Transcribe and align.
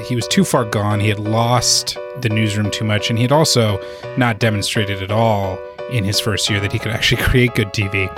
he 0.00 0.16
was 0.16 0.26
too 0.26 0.44
far 0.44 0.64
gone. 0.64 1.00
He 1.00 1.08
had 1.08 1.18
lost 1.18 1.98
the 2.20 2.28
newsroom 2.28 2.70
too 2.70 2.84
much, 2.84 3.10
and 3.10 3.18
he 3.18 3.22
had 3.22 3.32
also 3.32 3.80
not 4.16 4.38
demonstrated 4.38 5.02
at 5.02 5.10
all 5.10 5.58
in 5.90 6.02
his 6.02 6.18
first 6.18 6.48
year 6.48 6.60
that 6.60 6.72
he 6.72 6.78
could 6.78 6.92
actually 6.92 7.22
create 7.22 7.54
good 7.54 7.68
TV. 7.68 8.12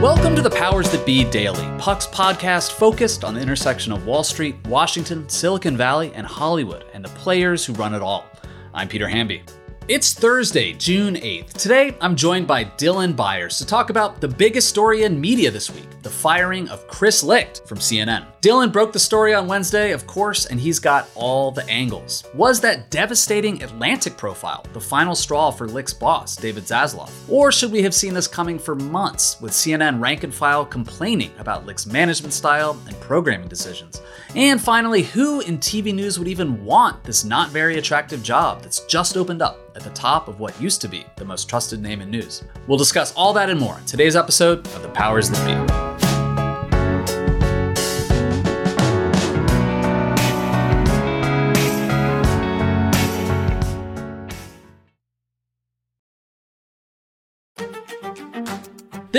Welcome 0.00 0.34
to 0.34 0.42
the 0.42 0.50
Powers 0.50 0.90
That 0.90 1.04
Be 1.04 1.24
Daily, 1.24 1.66
Puck's 1.78 2.06
podcast 2.06 2.72
focused 2.72 3.22
on 3.22 3.34
the 3.34 3.40
intersection 3.40 3.92
of 3.92 4.06
Wall 4.06 4.24
Street, 4.24 4.56
Washington, 4.66 5.28
Silicon 5.28 5.76
Valley, 5.76 6.10
and 6.14 6.26
Hollywood, 6.26 6.86
and 6.94 7.04
the 7.04 7.10
players 7.10 7.66
who 7.66 7.74
run 7.74 7.94
it 7.94 8.00
all. 8.00 8.24
I'm 8.72 8.88
Peter 8.88 9.08
Hamby. 9.08 9.42
It's 9.88 10.14
Thursday, 10.14 10.72
June 10.72 11.16
8th. 11.16 11.52
Today, 11.54 11.96
I'm 12.00 12.14
joined 12.14 12.46
by 12.46 12.64
Dylan 12.64 13.16
Byers 13.16 13.58
to 13.58 13.66
talk 13.66 13.90
about 13.90 14.20
the 14.20 14.28
biggest 14.28 14.68
story 14.68 15.02
in 15.02 15.20
media 15.20 15.50
this 15.50 15.68
week 15.68 15.88
the 16.02 16.08
firing 16.08 16.68
of 16.68 16.86
Chris 16.86 17.22
Licht 17.24 17.62
from 17.66 17.78
CNN. 17.78 18.24
Dylan 18.42 18.72
broke 18.72 18.94
the 18.94 18.98
story 18.98 19.34
on 19.34 19.46
Wednesday, 19.46 19.92
of 19.92 20.06
course, 20.06 20.46
and 20.46 20.58
he's 20.58 20.78
got 20.78 21.10
all 21.14 21.50
the 21.50 21.68
angles. 21.68 22.24
Was 22.32 22.58
that 22.62 22.88
devastating 22.88 23.62
Atlantic 23.62 24.16
profile 24.16 24.64
the 24.72 24.80
final 24.80 25.14
straw 25.14 25.50
for 25.50 25.68
Licht's 25.68 25.92
boss, 25.92 26.36
David 26.36 26.64
Zaslav? 26.64 27.10
Or 27.28 27.52
should 27.52 27.70
we 27.70 27.82
have 27.82 27.92
seen 27.92 28.14
this 28.14 28.26
coming 28.26 28.58
for 28.58 28.74
months, 28.74 29.38
with 29.42 29.52
CNN 29.52 30.00
rank 30.00 30.24
and 30.24 30.32
file 30.32 30.64
complaining 30.64 31.32
about 31.38 31.66
Licht's 31.66 31.84
management 31.84 32.32
style 32.32 32.80
and 32.86 32.98
programming 33.00 33.48
decisions? 33.48 34.00
And 34.34 34.58
finally, 34.58 35.02
who 35.02 35.40
in 35.40 35.58
TV 35.58 35.92
news 35.94 36.18
would 36.18 36.28
even 36.28 36.64
want 36.64 37.04
this 37.04 37.24
not 37.24 37.50
very 37.50 37.76
attractive 37.76 38.22
job 38.22 38.62
that's 38.62 38.86
just 38.86 39.18
opened 39.18 39.42
up 39.42 39.58
at 39.76 39.82
the 39.82 39.90
top 39.90 40.28
of 40.28 40.40
what 40.40 40.58
used 40.58 40.80
to 40.80 40.88
be 40.88 41.04
the 41.16 41.26
most 41.26 41.46
trusted 41.46 41.82
name 41.82 42.00
in 42.00 42.10
news? 42.10 42.42
We'll 42.66 42.78
discuss 42.78 43.12
all 43.14 43.34
that 43.34 43.50
and 43.50 43.60
more 43.60 43.76
in 43.76 43.84
today's 43.84 44.16
episode 44.16 44.60
of 44.68 44.80
The 44.80 44.88
Powers 44.88 45.28
That 45.28 45.68
Be. 45.68 45.89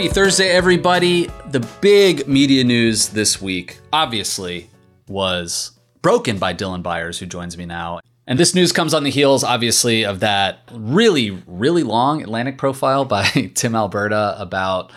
Happy 0.00 0.14
Thursday, 0.14 0.48
everybody. 0.48 1.26
The 1.50 1.60
big 1.82 2.26
media 2.26 2.64
news 2.64 3.10
this 3.10 3.38
week, 3.38 3.80
obviously, 3.92 4.70
was 5.08 5.72
broken 6.00 6.38
by 6.38 6.54
Dylan 6.54 6.82
Byers, 6.82 7.18
who 7.18 7.26
joins 7.26 7.58
me 7.58 7.66
now. 7.66 8.00
And 8.26 8.38
this 8.38 8.54
news 8.54 8.72
comes 8.72 8.94
on 8.94 9.04
the 9.04 9.10
heels, 9.10 9.44
obviously, 9.44 10.06
of 10.06 10.20
that 10.20 10.60
really, 10.72 11.32
really 11.46 11.82
long 11.82 12.22
Atlantic 12.22 12.56
profile 12.56 13.04
by 13.04 13.24
Tim 13.54 13.74
Alberta 13.74 14.36
about 14.38 14.90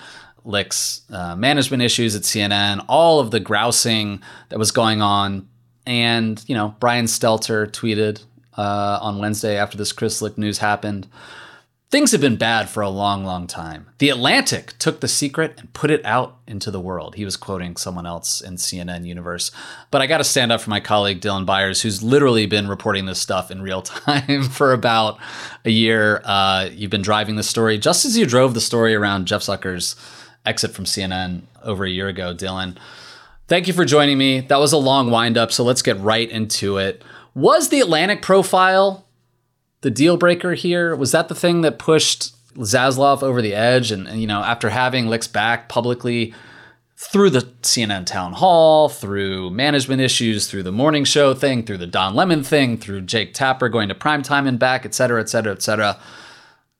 Licht's 0.46 1.02
uh, 1.12 1.36
management 1.36 1.84
issues 1.84 2.16
at 2.16 2.22
CNN, 2.22 2.86
all 2.88 3.20
of 3.20 3.30
the 3.30 3.42
grousing 3.42 4.22
that 4.48 4.58
was 4.58 4.72
going 4.72 5.02
on. 5.02 5.50
And, 5.86 6.42
you 6.48 6.56
know, 6.56 6.76
Brian 6.80 7.08
Stelter 7.08 7.70
tweeted 7.70 8.24
uh, 8.58 9.00
on 9.02 9.20
Wednesday 9.20 9.58
after 9.58 9.78
this 9.78 9.92
Chris 9.92 10.22
Licht 10.22 10.38
news 10.38 10.60
happened 10.60 11.10
Things 11.94 12.12
have 12.12 12.22
been 12.22 12.38
bad 12.38 12.72
for 12.72 12.82
a 12.82 12.90
long, 12.90 13.24
long 13.24 13.46
time. 13.46 13.86
The 14.00 14.10
Atlantic 14.10 14.74
took 14.80 15.00
the 15.00 15.08
secret 15.08 15.54
and 15.60 15.72
put 15.74 15.92
it 15.92 16.04
out 16.04 16.40
into 16.48 16.72
the 16.72 16.80
world. 16.80 17.14
He 17.14 17.24
was 17.24 17.38
quoting 17.38 17.76
someone 17.76 18.08
else 18.08 18.42
in 18.42 18.56
CNN 18.56 19.06
Universe. 19.06 19.52
But 19.92 20.02
I 20.02 20.08
got 20.08 20.18
to 20.18 20.24
stand 20.24 20.52
up 20.52 20.62
for 20.62 20.72
my 20.72 20.80
colleague 20.80 21.22
Dylan 21.22 21.46
Byers, 21.46 21.84
who's 21.84 22.02
literally 22.02 22.48
been 22.48 22.68
reporting 22.68 23.06
this 23.06 23.22
stuff 23.22 23.52
in 23.52 23.62
real 23.62 23.82
time 23.84 24.42
for 24.42 24.74
about 24.74 25.20
a 25.66 25.70
year. 25.70 26.24
Uh, 26.26 26.68
you've 26.74 26.90
been 26.90 27.04
driving 27.04 27.36
the 27.36 27.44
story 27.44 27.78
just 27.78 28.06
as 28.06 28.18
you 28.18 28.26
drove 28.26 28.56
the 28.56 28.60
story 28.60 28.96
around 28.96 29.28
Jeff 29.28 29.42
Zucker's 29.42 29.96
exit 30.48 30.72
from 30.72 30.86
CNN 30.86 31.44
over 31.62 31.86
a 31.86 31.92
year 31.92 32.08
ago, 32.08 32.34
Dylan. 32.34 32.76
Thank 33.48 33.68
you 33.68 33.74
for 33.74 33.86
joining 33.86 34.18
me. 34.18 34.40
That 34.40 34.58
was 34.58 34.74
a 34.74 34.78
long 34.78 35.12
windup, 35.12 35.52
so 35.52 35.64
let's 35.64 35.84
get 35.84 36.00
right 36.00 36.32
into 36.32 36.78
it. 36.78 37.04
Was 37.36 37.70
the 37.70 37.82
Atlantic 37.82 38.24
profile 38.24 39.06
the 39.84 39.92
deal 39.92 40.18
breaker 40.18 40.54
here? 40.54 40.96
Was 40.96 41.12
that 41.12 41.28
the 41.28 41.36
thing 41.36 41.62
that 41.62 41.78
pushed 41.78 42.34
Zaslav 42.56 43.22
over 43.22 43.42
the 43.42 43.54
edge? 43.54 43.92
And, 43.92 44.08
and 44.08 44.20
you 44.20 44.28
know, 44.28 44.42
after 44.42 44.70
having 44.70 45.08
Licht's 45.08 45.28
back 45.28 45.70
publicly 45.70 46.34
through 46.98 47.30
the 47.30 47.42
CNN 47.62 48.06
town 48.06 48.34
hall, 48.34 48.90
through 48.90 49.50
management 49.52 50.02
issues, 50.02 50.48
through 50.48 50.64
the 50.64 50.72
morning 50.72 51.04
show 51.04 51.34
thing, 51.34 51.64
through 51.64 51.78
the 51.78 51.88
Don 51.88 52.16
Lemon 52.16 52.44
thing, 52.44 52.78
through 52.78 53.02
Jake 53.02 53.34
Tapper 53.34 53.70
going 53.70 53.90
to 53.90 53.96
primetime 53.96 54.48
and 54.48 54.58
back, 54.58 54.86
et 54.86 54.94
cetera, 54.94 55.22
et 55.22 55.30
cetera, 55.30 55.52
et 55.52 55.62
cetera. 55.62 56.00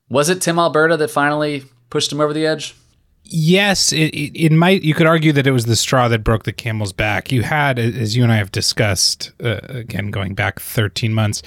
Was 0.08 0.28
it 0.28 0.40
Tim 0.40 0.58
Alberta 0.58 0.96
that 0.96 1.10
finally 1.10 1.64
pushed 1.90 2.10
him 2.10 2.20
over 2.20 2.32
the 2.32 2.46
edge? 2.46 2.74
Yes, 3.26 3.90
it, 3.92 4.14
it, 4.14 4.38
it, 4.38 4.52
might. 4.52 4.82
You 4.82 4.92
could 4.92 5.06
argue 5.06 5.32
that 5.32 5.46
it 5.46 5.50
was 5.50 5.64
the 5.64 5.76
straw 5.76 6.08
that 6.08 6.22
broke 6.22 6.42
the 6.42 6.52
camel's 6.52 6.92
back. 6.92 7.32
You 7.32 7.42
had, 7.42 7.78
as 7.78 8.14
you 8.14 8.22
and 8.22 8.30
I 8.30 8.36
have 8.36 8.52
discussed, 8.52 9.32
uh, 9.42 9.60
again 9.68 10.10
going 10.10 10.34
back 10.34 10.60
13 10.60 11.14
months, 11.14 11.42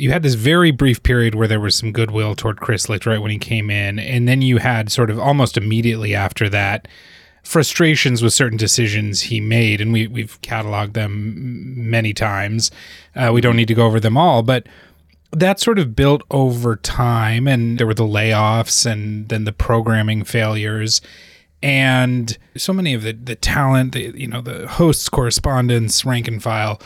you 0.00 0.10
had 0.10 0.22
this 0.22 0.34
very 0.34 0.70
brief 0.70 1.02
period 1.02 1.34
where 1.34 1.48
there 1.48 1.60
was 1.60 1.76
some 1.76 1.92
goodwill 1.92 2.34
toward 2.34 2.60
Chris 2.60 2.88
Licht 2.88 3.06
right 3.06 3.20
when 3.20 3.30
he 3.30 3.38
came 3.38 3.70
in, 3.70 3.98
and 3.98 4.26
then 4.26 4.42
you 4.42 4.58
had 4.58 4.90
sort 4.90 5.10
of 5.10 5.18
almost 5.18 5.56
immediately 5.56 6.14
after 6.14 6.48
that 6.48 6.88
frustrations 7.42 8.22
with 8.22 8.32
certain 8.32 8.58
decisions 8.58 9.22
he 9.22 9.40
made, 9.40 9.80
and 9.80 9.92
we 9.92 10.06
we've 10.06 10.40
cataloged 10.42 10.94
them 10.94 11.90
many 11.90 12.12
times. 12.12 12.70
Uh, 13.14 13.30
we 13.32 13.40
don't 13.40 13.56
need 13.56 13.68
to 13.68 13.74
go 13.74 13.86
over 13.86 14.00
them 14.00 14.16
all, 14.16 14.42
but 14.42 14.66
that 15.32 15.60
sort 15.60 15.78
of 15.78 15.94
built 15.94 16.22
over 16.30 16.76
time, 16.76 17.46
and 17.46 17.78
there 17.78 17.86
were 17.86 17.94
the 17.94 18.02
layoffs, 18.02 18.90
and 18.90 19.28
then 19.28 19.44
the 19.44 19.52
programming 19.52 20.24
failures 20.24 21.00
and 21.62 22.38
so 22.56 22.72
many 22.72 22.94
of 22.94 23.02
the 23.02 23.12
the 23.12 23.36
talent, 23.36 23.92
the, 23.92 24.12
you 24.14 24.26
know, 24.26 24.40
the 24.40 24.66
hosts, 24.66 25.08
correspondents, 25.08 26.04
rank 26.04 26.26
and 26.26 26.42
file 26.42 26.80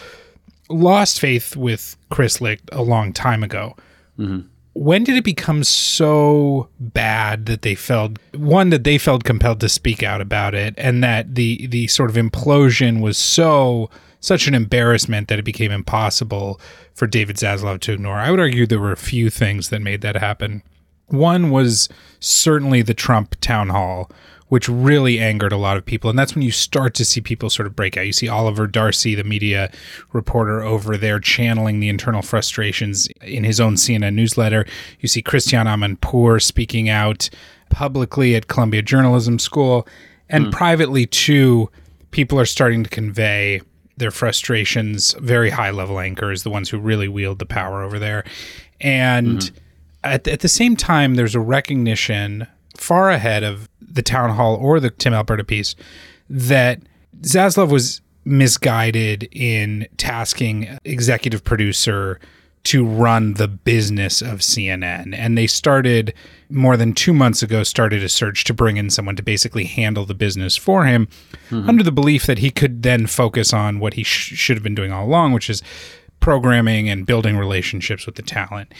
lost 0.68 1.20
faith 1.20 1.56
with 1.56 1.96
Chris 2.10 2.40
Licht 2.40 2.68
a 2.72 2.82
long 2.82 3.12
time 3.12 3.42
ago. 3.42 3.76
Mm-hmm. 4.18 4.48
When 4.76 5.04
did 5.04 5.16
it 5.16 5.24
become 5.24 5.62
so 5.62 6.68
bad 6.80 7.46
that 7.46 7.62
they 7.62 7.76
felt 7.76 8.18
one 8.34 8.70
that 8.70 8.82
they 8.82 8.98
felt 8.98 9.22
compelled 9.22 9.60
to 9.60 9.68
speak 9.68 10.02
out 10.02 10.20
about 10.20 10.54
it, 10.54 10.74
and 10.76 11.02
that 11.04 11.36
the 11.36 11.68
the 11.68 11.86
sort 11.86 12.10
of 12.10 12.16
implosion 12.16 13.00
was 13.00 13.16
so 13.16 13.88
such 14.18 14.48
an 14.48 14.54
embarrassment 14.54 15.28
that 15.28 15.38
it 15.38 15.44
became 15.44 15.70
impossible 15.70 16.60
for 16.94 17.06
David 17.06 17.36
Zaslav 17.36 17.80
to 17.80 17.92
ignore? 17.92 18.16
I 18.16 18.30
would 18.30 18.40
argue 18.40 18.66
there 18.66 18.80
were 18.80 18.90
a 18.90 18.96
few 18.96 19.30
things 19.30 19.68
that 19.68 19.80
made 19.80 20.00
that 20.00 20.16
happen. 20.16 20.62
One 21.06 21.50
was 21.50 21.88
certainly 22.20 22.82
the 22.82 22.94
Trump 22.94 23.36
town 23.40 23.68
hall, 23.68 24.10
which 24.48 24.68
really 24.68 25.18
angered 25.18 25.52
a 25.52 25.56
lot 25.56 25.76
of 25.76 25.84
people. 25.84 26.10
And 26.10 26.18
that's 26.18 26.34
when 26.34 26.42
you 26.42 26.50
start 26.50 26.94
to 26.94 27.04
see 27.04 27.20
people 27.20 27.50
sort 27.50 27.66
of 27.66 27.74
break 27.74 27.96
out. 27.96 28.06
You 28.06 28.12
see 28.12 28.28
Oliver 28.28 28.66
Darcy, 28.66 29.14
the 29.14 29.24
media 29.24 29.70
reporter 30.12 30.62
over 30.62 30.96
there, 30.96 31.18
channeling 31.18 31.80
the 31.80 31.88
internal 31.88 32.22
frustrations 32.22 33.08
in 33.22 33.44
his 33.44 33.60
own 33.60 33.74
CNN 33.74 34.14
newsletter. 34.14 34.66
You 35.00 35.08
see 35.08 35.22
Christiane 35.22 35.66
Amanpour 35.66 36.42
speaking 36.42 36.88
out 36.88 37.30
publicly 37.70 38.36
at 38.36 38.48
Columbia 38.48 38.82
Journalism 38.82 39.38
School. 39.38 39.88
And 40.28 40.46
mm. 40.46 40.52
privately, 40.52 41.06
too, 41.06 41.70
people 42.10 42.38
are 42.38 42.46
starting 42.46 42.84
to 42.84 42.90
convey 42.90 43.60
their 43.96 44.10
frustrations, 44.10 45.14
very 45.20 45.50
high 45.50 45.70
level 45.70 46.00
anchors, 46.00 46.42
the 46.42 46.50
ones 46.50 46.68
who 46.68 46.78
really 46.78 47.08
wield 47.08 47.38
the 47.38 47.46
power 47.46 47.82
over 47.82 47.98
there. 47.98 48.24
And 48.80 49.38
mm-hmm. 49.38 49.56
at, 50.04 50.28
at 50.28 50.40
the 50.40 50.48
same 50.48 50.76
time, 50.76 51.14
there's 51.14 51.34
a 51.34 51.40
recognition 51.40 52.46
far 52.76 53.10
ahead 53.10 53.42
of 53.42 53.68
the 53.80 54.02
town 54.02 54.30
hall 54.30 54.56
or 54.56 54.80
the 54.80 54.90
Tim 54.90 55.14
Alberta 55.14 55.44
piece 55.44 55.74
that 56.28 56.80
Zaslav 57.20 57.70
was 57.70 58.00
misguided 58.24 59.28
in 59.32 59.86
tasking 59.96 60.78
executive 60.84 61.44
producer 61.44 62.18
to 62.64 62.84
run 62.84 63.34
the 63.34 63.46
business 63.46 64.22
of 64.22 64.38
CNN. 64.38 65.14
And 65.14 65.36
they 65.36 65.46
started 65.46 66.14
more 66.48 66.78
than 66.78 66.94
two 66.94 67.12
months 67.12 67.42
ago, 67.42 67.62
started 67.62 68.02
a 68.02 68.08
search 68.08 68.44
to 68.44 68.54
bring 68.54 68.78
in 68.78 68.88
someone 68.88 69.16
to 69.16 69.22
basically 69.22 69.64
handle 69.64 70.06
the 70.06 70.14
business 70.14 70.56
for 70.56 70.86
him 70.86 71.06
mm-hmm. 71.50 71.68
under 71.68 71.82
the 71.82 71.92
belief 71.92 72.24
that 72.24 72.38
he 72.38 72.50
could 72.50 72.82
then 72.82 73.06
focus 73.06 73.52
on 73.52 73.80
what 73.80 73.94
he 73.94 74.02
sh- 74.02 74.34
should 74.34 74.56
have 74.56 74.62
been 74.62 74.74
doing 74.74 74.92
all 74.92 75.04
along, 75.04 75.32
which 75.32 75.50
is 75.50 75.62
programming 76.20 76.88
and 76.88 77.04
building 77.04 77.36
relationships 77.36 78.06
with 78.06 78.14
the 78.14 78.22
talent. 78.22 78.72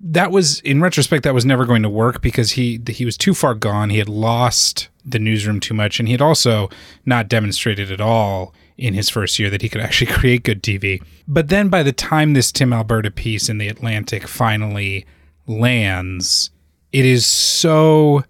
That 0.00 0.30
was, 0.30 0.60
in 0.60 0.80
retrospect, 0.80 1.24
that 1.24 1.34
was 1.34 1.44
never 1.44 1.64
going 1.64 1.82
to 1.82 1.88
work 1.88 2.22
because 2.22 2.52
he 2.52 2.80
he 2.88 3.04
was 3.04 3.16
too 3.16 3.34
far 3.34 3.54
gone. 3.54 3.90
He 3.90 3.98
had 3.98 4.08
lost 4.08 4.88
the 5.04 5.18
newsroom 5.18 5.60
too 5.60 5.74
much, 5.74 5.98
and 5.98 6.08
he 6.08 6.12
had 6.12 6.22
also 6.22 6.68
not 7.04 7.28
demonstrated 7.28 7.90
at 7.90 8.00
all 8.00 8.54
in 8.76 8.94
his 8.94 9.08
first 9.08 9.38
year 9.38 9.50
that 9.50 9.62
he 9.62 9.68
could 9.68 9.80
actually 9.80 10.10
create 10.12 10.42
good 10.42 10.62
TV. 10.62 11.02
But 11.28 11.48
then 11.48 11.68
by 11.68 11.82
the 11.82 11.92
time 11.92 12.32
this 12.32 12.52
Tim 12.52 12.72
Alberta 12.72 13.10
piece 13.10 13.48
in 13.48 13.58
the 13.58 13.68
Atlantic 13.68 14.26
finally 14.26 15.06
lands, 15.46 16.50
it 16.92 17.04
is 17.04 17.26
so 17.26 18.24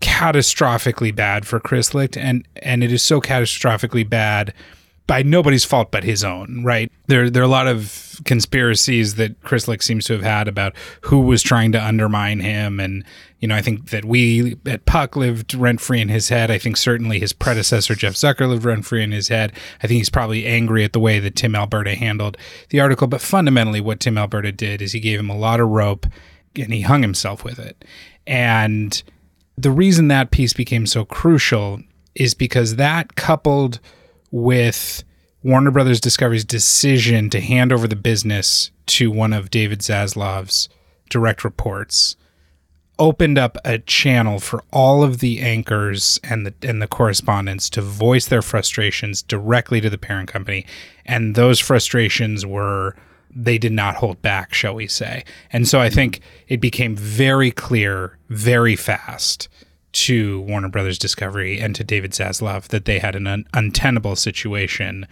catastrophically 0.00 1.14
bad 1.14 1.46
for 1.46 1.60
Chris 1.60 1.94
Licht 1.94 2.16
and 2.16 2.46
and 2.56 2.82
it 2.82 2.92
is 2.92 3.04
so 3.04 3.20
catastrophically 3.20 4.08
bad 4.08 4.52
by 5.12 5.22
nobody's 5.22 5.66
fault 5.66 5.90
but 5.90 6.04
his 6.04 6.24
own, 6.24 6.64
right? 6.64 6.90
There 7.06 7.28
there 7.28 7.42
are 7.42 7.44
a 7.44 7.48
lot 7.48 7.68
of 7.68 8.18
conspiracies 8.24 9.16
that 9.16 9.38
Chris 9.42 9.68
Licht 9.68 9.84
seems 9.84 10.06
to 10.06 10.14
have 10.14 10.22
had 10.22 10.48
about 10.48 10.74
who 11.02 11.20
was 11.20 11.42
trying 11.42 11.70
to 11.72 11.84
undermine 11.84 12.40
him 12.40 12.80
and 12.80 13.04
you 13.38 13.46
know, 13.46 13.54
I 13.54 13.60
think 13.60 13.90
that 13.90 14.06
we 14.06 14.56
at 14.64 14.86
Puck 14.86 15.14
lived 15.14 15.52
rent 15.52 15.82
free 15.82 16.00
in 16.00 16.08
his 16.08 16.30
head. 16.30 16.50
I 16.50 16.56
think 16.56 16.78
certainly 16.78 17.20
his 17.20 17.34
predecessor 17.34 17.94
Jeff 17.94 18.14
Zucker 18.14 18.48
lived 18.48 18.64
rent 18.64 18.86
free 18.86 19.02
in 19.02 19.12
his 19.12 19.28
head. 19.28 19.52
I 19.82 19.86
think 19.86 19.98
he's 19.98 20.08
probably 20.08 20.46
angry 20.46 20.82
at 20.82 20.94
the 20.94 21.00
way 21.00 21.18
that 21.18 21.36
Tim 21.36 21.54
Alberta 21.54 21.94
handled 21.94 22.38
the 22.70 22.80
article, 22.80 23.06
but 23.06 23.20
fundamentally 23.20 23.82
what 23.82 24.00
Tim 24.00 24.16
Alberta 24.16 24.50
did 24.50 24.80
is 24.80 24.92
he 24.92 25.00
gave 25.00 25.20
him 25.20 25.28
a 25.28 25.36
lot 25.36 25.60
of 25.60 25.68
rope 25.68 26.06
and 26.56 26.72
he 26.72 26.80
hung 26.80 27.02
himself 27.02 27.44
with 27.44 27.58
it. 27.58 27.84
And 28.26 29.02
the 29.58 29.72
reason 29.72 30.08
that 30.08 30.30
piece 30.30 30.54
became 30.54 30.86
so 30.86 31.04
crucial 31.04 31.82
is 32.14 32.32
because 32.32 32.76
that 32.76 33.14
coupled 33.14 33.78
with 34.32 35.04
Warner 35.44 35.70
Brothers 35.70 36.00
Discovery's 36.00 36.44
decision 36.44 37.30
to 37.30 37.40
hand 37.40 37.72
over 37.72 37.86
the 37.86 37.94
business 37.94 38.72
to 38.86 39.10
one 39.12 39.32
of 39.32 39.50
David 39.50 39.80
Zaslav's 39.80 40.68
direct 41.08 41.44
reports 41.44 42.16
opened 42.98 43.38
up 43.38 43.56
a 43.64 43.78
channel 43.78 44.38
for 44.38 44.62
all 44.72 45.02
of 45.02 45.18
the 45.18 45.40
anchors 45.40 46.20
and 46.24 46.46
the 46.46 46.54
and 46.62 46.80
the 46.80 46.86
correspondents 46.86 47.68
to 47.70 47.82
voice 47.82 48.26
their 48.26 48.42
frustrations 48.42 49.22
directly 49.22 49.80
to 49.80 49.90
the 49.90 49.98
parent 49.98 50.28
company 50.28 50.64
and 51.04 51.34
those 51.34 51.58
frustrations 51.58 52.46
were 52.46 52.94
they 53.34 53.56
did 53.56 53.72
not 53.72 53.94
hold 53.96 54.20
back, 54.20 54.52
shall 54.52 54.74
we 54.74 54.86
say. 54.86 55.24
And 55.52 55.66
so 55.66 55.80
I 55.80 55.88
think 55.88 56.20
it 56.48 56.60
became 56.60 56.94
very 56.94 57.50
clear 57.50 58.18
very 58.28 58.76
fast 58.76 59.48
to 59.92 60.40
Warner 60.42 60.68
Brothers 60.68 60.98
Discovery 60.98 61.60
and 61.60 61.74
to 61.74 61.84
David 61.84 62.12
Zaslav 62.12 62.68
that 62.68 62.84
they 62.84 62.98
had 62.98 63.14
an 63.14 63.26
un- 63.26 63.46
untenable 63.52 64.16
situation 64.16 65.06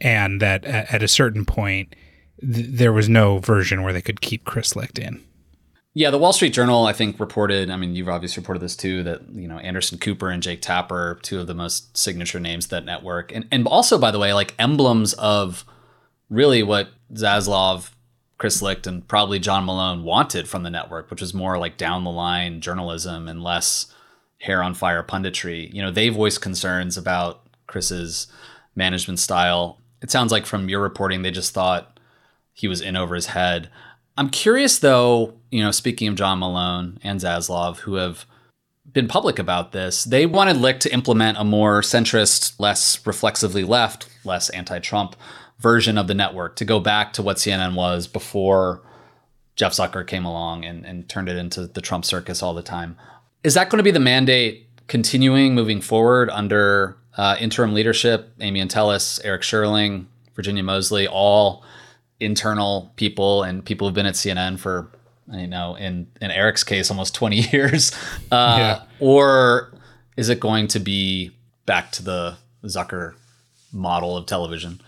and 0.00 0.40
that 0.40 0.64
at, 0.64 0.92
at 0.92 1.02
a 1.02 1.08
certain 1.08 1.44
point 1.44 1.94
th- 2.40 2.66
there 2.68 2.92
was 2.92 3.08
no 3.08 3.38
version 3.38 3.82
where 3.82 3.92
they 3.92 4.02
could 4.02 4.20
keep 4.20 4.44
Chris 4.44 4.74
Licht 4.74 4.98
in. 4.98 5.22
Yeah, 5.94 6.10
the 6.10 6.18
Wall 6.18 6.32
Street 6.32 6.54
Journal, 6.54 6.86
I 6.86 6.94
think, 6.94 7.20
reported. 7.20 7.68
I 7.68 7.76
mean, 7.76 7.94
you've 7.94 8.08
obviously 8.08 8.40
reported 8.40 8.60
this 8.60 8.76
too. 8.76 9.02
That 9.02 9.28
you 9.30 9.46
know 9.46 9.58
Anderson 9.58 9.98
Cooper 9.98 10.30
and 10.30 10.42
Jake 10.42 10.62
Tapper, 10.62 11.18
two 11.22 11.38
of 11.38 11.46
the 11.46 11.54
most 11.54 11.96
signature 11.96 12.40
names 12.40 12.68
that 12.68 12.86
network, 12.86 13.30
and 13.30 13.46
and 13.52 13.66
also 13.66 13.98
by 13.98 14.10
the 14.10 14.18
way, 14.18 14.32
like 14.32 14.54
emblems 14.58 15.12
of 15.14 15.66
really 16.30 16.62
what 16.62 16.88
Zaslav, 17.12 17.90
Chris 18.38 18.62
Licht, 18.62 18.86
and 18.86 19.06
probably 19.06 19.38
John 19.38 19.66
Malone 19.66 20.02
wanted 20.02 20.48
from 20.48 20.62
the 20.62 20.70
network, 20.70 21.10
which 21.10 21.20
was 21.20 21.34
more 21.34 21.58
like 21.58 21.76
down 21.76 22.04
the 22.04 22.10
line 22.10 22.62
journalism 22.62 23.28
and 23.28 23.42
less 23.42 23.92
hair 24.42 24.62
on 24.62 24.74
fire 24.74 25.04
punditry. 25.04 25.72
You 25.72 25.82
know, 25.82 25.90
they 25.90 26.08
voiced 26.08 26.42
concerns 26.42 26.96
about 26.96 27.46
Chris's 27.68 28.26
management 28.74 29.20
style. 29.20 29.78
It 30.02 30.10
sounds 30.10 30.32
like 30.32 30.46
from 30.46 30.68
your 30.68 30.80
reporting, 30.80 31.22
they 31.22 31.30
just 31.30 31.54
thought 31.54 32.00
he 32.52 32.66
was 32.66 32.80
in 32.80 32.96
over 32.96 33.14
his 33.14 33.26
head. 33.26 33.70
I'm 34.16 34.28
curious 34.28 34.80
though, 34.80 35.34
you 35.50 35.62
know, 35.62 35.70
speaking 35.70 36.08
of 36.08 36.16
John 36.16 36.40
Malone 36.40 36.98
and 37.04 37.20
Zaslav, 37.20 37.78
who 37.78 37.94
have 37.94 38.26
been 38.92 39.06
public 39.06 39.38
about 39.38 39.70
this, 39.70 40.02
they 40.02 40.26
wanted 40.26 40.56
Licht 40.56 40.82
to 40.82 40.92
implement 40.92 41.38
a 41.38 41.44
more 41.44 41.80
centrist, 41.80 42.58
less 42.58 43.06
reflexively 43.06 43.62
left, 43.62 44.08
less 44.24 44.50
anti 44.50 44.80
Trump 44.80 45.14
version 45.60 45.96
of 45.96 46.08
the 46.08 46.14
network 46.14 46.56
to 46.56 46.64
go 46.64 46.80
back 46.80 47.12
to 47.12 47.22
what 47.22 47.36
CNN 47.36 47.74
was 47.74 48.08
before 48.08 48.82
Jeff 49.54 49.72
Zucker 49.72 50.04
came 50.04 50.24
along 50.24 50.64
and, 50.64 50.84
and 50.84 51.08
turned 51.08 51.28
it 51.28 51.36
into 51.36 51.68
the 51.68 51.80
Trump 51.80 52.04
circus 52.04 52.42
all 52.42 52.54
the 52.54 52.62
time. 52.62 52.96
Is 53.44 53.54
that 53.54 53.70
going 53.70 53.78
to 53.78 53.82
be 53.84 53.90
the 53.90 54.00
mandate 54.00 54.68
continuing 54.86 55.54
moving 55.54 55.80
forward 55.80 56.30
under 56.30 56.96
uh, 57.16 57.36
interim 57.40 57.74
leadership? 57.74 58.32
Amy 58.40 58.60
Entelis, 58.60 59.20
Eric 59.24 59.42
Sherling, 59.42 60.06
Virginia 60.34 60.62
Moseley, 60.62 61.08
all 61.08 61.64
internal 62.20 62.92
people 62.96 63.42
and 63.42 63.64
people 63.64 63.86
who've 63.86 63.94
been 63.94 64.06
at 64.06 64.14
CNN 64.14 64.58
for, 64.58 64.88
you 65.32 65.48
know, 65.48 65.74
in, 65.74 66.06
in 66.20 66.30
Eric's 66.30 66.62
case, 66.62 66.90
almost 66.90 67.14
20 67.14 67.36
years. 67.52 67.92
Uh, 68.30 68.56
yeah. 68.58 68.82
Or 69.00 69.72
is 70.16 70.28
it 70.28 70.38
going 70.38 70.68
to 70.68 70.78
be 70.78 71.32
back 71.66 71.90
to 71.92 72.02
the 72.02 72.36
Zucker 72.64 73.14
model 73.72 74.16
of 74.16 74.26
television? 74.26 74.80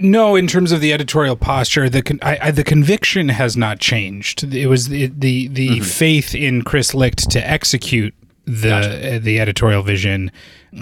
No, 0.00 0.36
in 0.36 0.46
terms 0.46 0.72
of 0.72 0.80
the 0.80 0.92
editorial 0.92 1.36
posture, 1.36 1.88
the 1.88 2.02
con- 2.02 2.18
I, 2.22 2.38
I, 2.42 2.50
the 2.50 2.64
conviction 2.64 3.28
has 3.28 3.56
not 3.56 3.78
changed. 3.78 4.42
It 4.54 4.66
was 4.66 4.88
the 4.88 5.06
the, 5.06 5.48
the 5.48 5.68
mm-hmm. 5.68 5.84
faith 5.84 6.34
in 6.34 6.62
Chris 6.62 6.94
Licht 6.94 7.30
to 7.30 7.48
execute 7.48 8.14
the 8.46 8.68
gotcha. 8.68 9.16
uh, 9.16 9.18
the 9.18 9.40
editorial 9.40 9.82
vision 9.82 10.30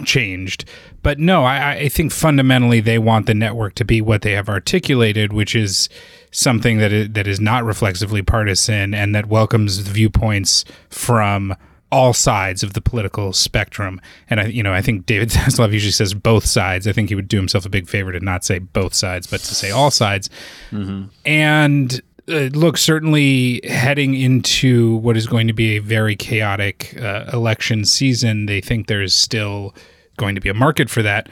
changed. 0.04 0.64
But 1.02 1.18
no, 1.18 1.44
I, 1.44 1.72
I 1.72 1.88
think 1.88 2.12
fundamentally 2.12 2.80
they 2.80 2.98
want 2.98 3.26
the 3.26 3.34
network 3.34 3.74
to 3.76 3.84
be 3.84 4.00
what 4.00 4.22
they 4.22 4.32
have 4.32 4.48
articulated, 4.48 5.32
which 5.32 5.54
is 5.54 5.88
something 6.30 6.78
that 6.78 6.92
is, 6.92 7.10
that 7.10 7.26
is 7.26 7.40
not 7.40 7.64
reflexively 7.64 8.22
partisan 8.22 8.94
and 8.94 9.14
that 9.14 9.26
welcomes 9.26 9.78
viewpoints 9.78 10.64
from 10.90 11.54
all 11.94 12.12
sides 12.12 12.64
of 12.64 12.72
the 12.72 12.80
political 12.80 13.32
spectrum. 13.32 14.00
And 14.28 14.40
I, 14.40 14.46
you 14.46 14.64
know, 14.64 14.74
I 14.74 14.82
think 14.82 15.06
David 15.06 15.28
Zaslav 15.30 15.72
usually 15.72 15.92
says 15.92 16.12
both 16.12 16.44
sides. 16.44 16.88
I 16.88 16.92
think 16.92 17.08
he 17.08 17.14
would 17.14 17.28
do 17.28 17.36
himself 17.36 17.64
a 17.64 17.68
big 17.68 17.88
favor 17.88 18.10
to 18.10 18.18
not 18.18 18.44
say 18.44 18.58
both 18.58 18.94
sides, 18.94 19.28
but 19.28 19.40
to 19.40 19.54
say 19.54 19.70
all 19.70 19.92
sides. 19.92 20.28
Mm-hmm. 20.72 21.04
And 21.24 22.02
uh, 22.28 22.50
look, 22.52 22.78
certainly 22.78 23.60
heading 23.68 24.14
into 24.14 24.96
what 24.96 25.16
is 25.16 25.28
going 25.28 25.46
to 25.46 25.52
be 25.52 25.76
a 25.76 25.80
very 25.80 26.16
chaotic 26.16 27.00
uh, 27.00 27.30
election 27.32 27.84
season, 27.84 28.46
they 28.46 28.60
think 28.60 28.88
there's 28.88 29.14
still 29.14 29.72
going 30.16 30.34
to 30.34 30.40
be 30.40 30.48
a 30.48 30.54
market 30.54 30.90
for 30.90 31.02
that. 31.02 31.28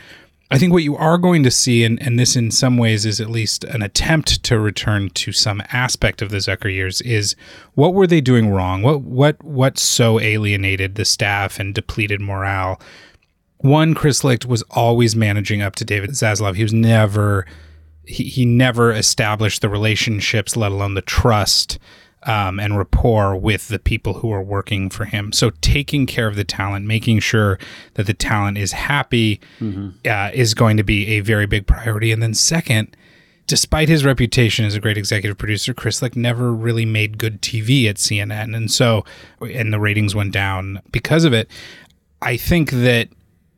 I 0.53 0.59
think 0.59 0.73
what 0.73 0.83
you 0.83 0.97
are 0.97 1.17
going 1.17 1.43
to 1.45 1.51
see, 1.51 1.83
and, 1.83 2.01
and 2.03 2.19
this 2.19 2.37
in 2.37 2.51
some 2.51 2.77
ways 2.77 3.07
is 3.07 3.21
at 3.21 3.31
least 3.31 3.65
an 3.65 3.81
attempt 3.81 4.43
to 4.45 4.59
return 4.59 5.09
to 5.11 5.33
some 5.33 5.63
aspect 5.73 6.21
of 6.21 6.29
the 6.29 6.37
Zucker 6.37 6.73
years, 6.73 7.01
is 7.01 7.35
what 7.75 7.95
were 7.95 8.07
they 8.07 8.21
doing 8.21 8.51
wrong? 8.51 8.82
What 8.82 9.01
what 9.03 9.43
what 9.43 9.79
so 9.79 10.21
alienated 10.21 10.94
the 10.94 11.06
staff 11.06 11.59
and 11.59 11.75
depleted 11.75 12.21
morale? 12.21 12.81
One, 13.59 13.94
Chris 13.94 14.25
Licht 14.25 14.44
was 14.44 14.63
always 14.71 15.17
managing 15.17 15.63
up 15.63 15.75
to 15.77 15.85
David 15.85 16.11
Zaslav. 16.11 16.56
He 16.56 16.65
was 16.65 16.75
never 16.75 17.47
he, 18.05 18.25
he 18.25 18.44
never 18.44 18.93
established 18.93 19.63
the 19.63 19.69
relationships, 19.69 20.56
let 20.56 20.73
alone 20.73 20.94
the 20.94 21.03
trust 21.03 21.79
um, 22.24 22.60
and 22.60 22.76
rapport 22.76 23.36
with 23.36 23.69
the 23.69 23.79
people 23.79 24.14
who 24.14 24.32
are 24.32 24.43
working 24.43 24.91
for 24.91 25.05
him. 25.05 25.32
So 25.32 25.50
taking 25.60 26.06
care 26.06 26.29
of 26.29 26.36
the 26.36 26.44
talent, 26.44 26.86
making 26.86 27.20
sure 27.20 27.58
that 27.94 28.06
the 28.06 28.14
talent 28.14 28.58
is 28.58 28.72
happy, 28.72 29.41
mm-hmm. 29.58 29.91
uh, 30.06 30.31
is 30.32 30.55
going 30.55 30.76
to 30.76 30.84
be 30.84 31.08
a 31.08 31.20
very 31.20 31.46
big 31.46 31.67
priority. 31.67 32.12
And 32.12 32.22
then 32.22 32.34
second, 32.34 32.96
despite 33.46 33.88
his 33.88 34.05
reputation 34.05 34.64
as 34.64 34.74
a 34.74 34.81
great 34.81 34.96
executive 34.96 35.38
producer, 35.38 35.74
Chris 35.74 36.00
Licht 36.00 36.17
never 36.17 36.52
really 36.52 36.86
made 36.86 37.19
good 37.19 37.43
TV 37.43 37.88
at 37.88 37.96
CNN, 37.96 38.56
and 38.56 38.70
so 38.70 39.05
and 39.41 39.72
the 39.72 39.81
ratings 39.81 40.14
went 40.14 40.32
down 40.32 40.81
because 40.91 41.24
of 41.24 41.32
it. 41.32 41.50
I 42.20 42.36
think 42.36 42.70
that 42.70 43.08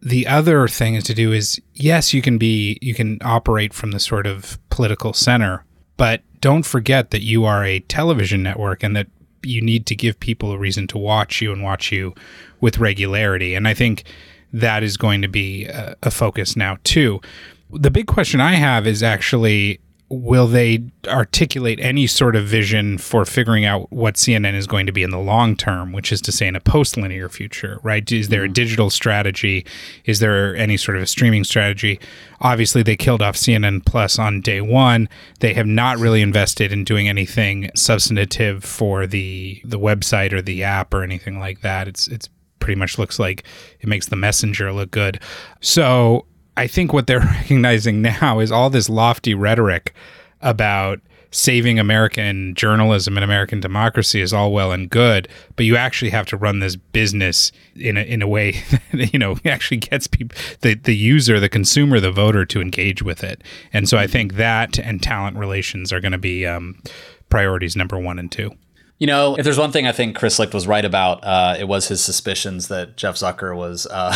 the 0.00 0.26
other 0.26 0.68
thing 0.68 0.94
is 0.94 1.04
to 1.04 1.14
do 1.14 1.32
is 1.32 1.60
yes, 1.74 2.12
you 2.12 2.22
can 2.22 2.38
be 2.38 2.78
you 2.82 2.94
can 2.94 3.18
operate 3.22 3.72
from 3.72 3.92
the 3.92 4.00
sort 4.00 4.26
of 4.26 4.58
political 4.70 5.12
center, 5.12 5.64
but 5.96 6.22
don't 6.44 6.66
forget 6.66 7.10
that 7.10 7.22
you 7.22 7.46
are 7.46 7.64
a 7.64 7.80
television 7.80 8.42
network 8.42 8.82
and 8.82 8.94
that 8.94 9.06
you 9.42 9.62
need 9.62 9.86
to 9.86 9.96
give 9.96 10.20
people 10.20 10.52
a 10.52 10.58
reason 10.58 10.86
to 10.86 10.98
watch 10.98 11.40
you 11.40 11.50
and 11.50 11.62
watch 11.62 11.90
you 11.90 12.14
with 12.60 12.76
regularity. 12.76 13.54
And 13.54 13.66
I 13.66 13.72
think 13.72 14.04
that 14.52 14.82
is 14.82 14.98
going 14.98 15.22
to 15.22 15.28
be 15.28 15.64
a, 15.64 15.96
a 16.02 16.10
focus 16.10 16.54
now 16.54 16.76
too. 16.84 17.22
The 17.70 17.90
big 17.90 18.06
question 18.06 18.42
I 18.42 18.56
have 18.56 18.86
is 18.86 19.02
actually 19.02 19.80
will 20.18 20.46
they 20.46 20.84
articulate 21.08 21.78
any 21.80 22.06
sort 22.06 22.36
of 22.36 22.44
vision 22.46 22.98
for 22.98 23.24
figuring 23.24 23.64
out 23.64 23.90
what 23.92 24.14
CNN 24.14 24.54
is 24.54 24.66
going 24.66 24.86
to 24.86 24.92
be 24.92 25.02
in 25.02 25.10
the 25.10 25.18
long 25.18 25.56
term, 25.56 25.92
which 25.92 26.12
is 26.12 26.20
to 26.22 26.32
say 26.32 26.46
in 26.46 26.56
a 26.56 26.60
post-linear 26.60 27.28
future, 27.28 27.80
right? 27.82 28.10
Is 28.10 28.28
there 28.28 28.42
a 28.42 28.46
mm-hmm. 28.46 28.52
digital 28.52 28.90
strategy? 28.90 29.66
Is 30.04 30.20
there 30.20 30.56
any 30.56 30.76
sort 30.76 30.96
of 30.96 31.02
a 31.02 31.06
streaming 31.06 31.44
strategy? 31.44 32.00
Obviously, 32.40 32.82
they 32.82 32.96
killed 32.96 33.22
off 33.22 33.36
CNN 33.36 33.84
Plus 33.84 34.18
on 34.18 34.40
day 34.40 34.60
one. 34.60 35.08
They 35.40 35.54
have 35.54 35.66
not 35.66 35.98
really 35.98 36.22
invested 36.22 36.72
in 36.72 36.84
doing 36.84 37.08
anything 37.08 37.70
substantive 37.74 38.64
for 38.64 39.06
the 39.06 39.60
the 39.64 39.78
website 39.78 40.32
or 40.32 40.42
the 40.42 40.64
app 40.64 40.94
or 40.94 41.02
anything 41.02 41.38
like 41.38 41.60
that. 41.60 41.88
It's 41.88 42.08
it's 42.08 42.28
pretty 42.60 42.78
much 42.78 42.98
looks 42.98 43.18
like 43.18 43.44
it 43.80 43.88
makes 43.88 44.06
the 44.06 44.16
messenger 44.16 44.72
look 44.72 44.90
good. 44.90 45.20
So 45.60 46.26
I 46.56 46.66
think 46.66 46.92
what 46.92 47.06
they're 47.06 47.20
recognizing 47.38 48.02
now 48.02 48.40
is 48.40 48.52
all 48.52 48.70
this 48.70 48.88
lofty 48.88 49.34
rhetoric 49.34 49.94
about 50.40 51.00
saving 51.34 51.80
American 51.80 52.54
journalism 52.54 53.16
and 53.16 53.24
American 53.24 53.58
democracy 53.58 54.20
is 54.20 54.32
all 54.32 54.52
well 54.52 54.70
and 54.70 54.88
good, 54.88 55.26
but 55.56 55.66
you 55.66 55.76
actually 55.76 56.10
have 56.10 56.26
to 56.26 56.36
run 56.36 56.60
this 56.60 56.76
business 56.76 57.50
in 57.74 57.96
a, 57.96 58.02
in 58.02 58.22
a 58.22 58.28
way 58.28 58.52
that 58.92 59.12
you 59.12 59.18
know 59.18 59.36
actually 59.44 59.78
gets 59.78 60.06
people 60.06 60.36
the 60.60 60.74
the 60.74 60.96
user, 60.96 61.40
the 61.40 61.48
consumer, 61.48 61.98
the 61.98 62.12
voter 62.12 62.44
to 62.44 62.60
engage 62.60 63.02
with 63.02 63.24
it. 63.24 63.42
And 63.72 63.88
so 63.88 63.98
I 63.98 64.06
think 64.06 64.34
that 64.34 64.78
and 64.78 65.02
talent 65.02 65.36
relations 65.36 65.92
are 65.92 66.00
going 66.00 66.12
to 66.12 66.18
be 66.18 66.46
um, 66.46 66.80
priorities 67.28 67.74
number 67.74 67.98
one 67.98 68.18
and 68.18 68.30
two. 68.30 68.52
You 68.98 69.08
know, 69.08 69.36
if 69.36 69.44
there's 69.44 69.58
one 69.58 69.72
thing 69.72 69.86
I 69.86 69.92
think 69.92 70.16
Chris 70.16 70.38
Licht 70.38 70.54
was 70.54 70.68
right 70.68 70.84
about, 70.84 71.24
uh, 71.24 71.56
it 71.58 71.64
was 71.64 71.88
his 71.88 72.02
suspicions 72.02 72.68
that 72.68 72.96
Jeff 72.96 73.16
Zucker 73.16 73.56
was 73.56 73.86
uh, 73.90 74.14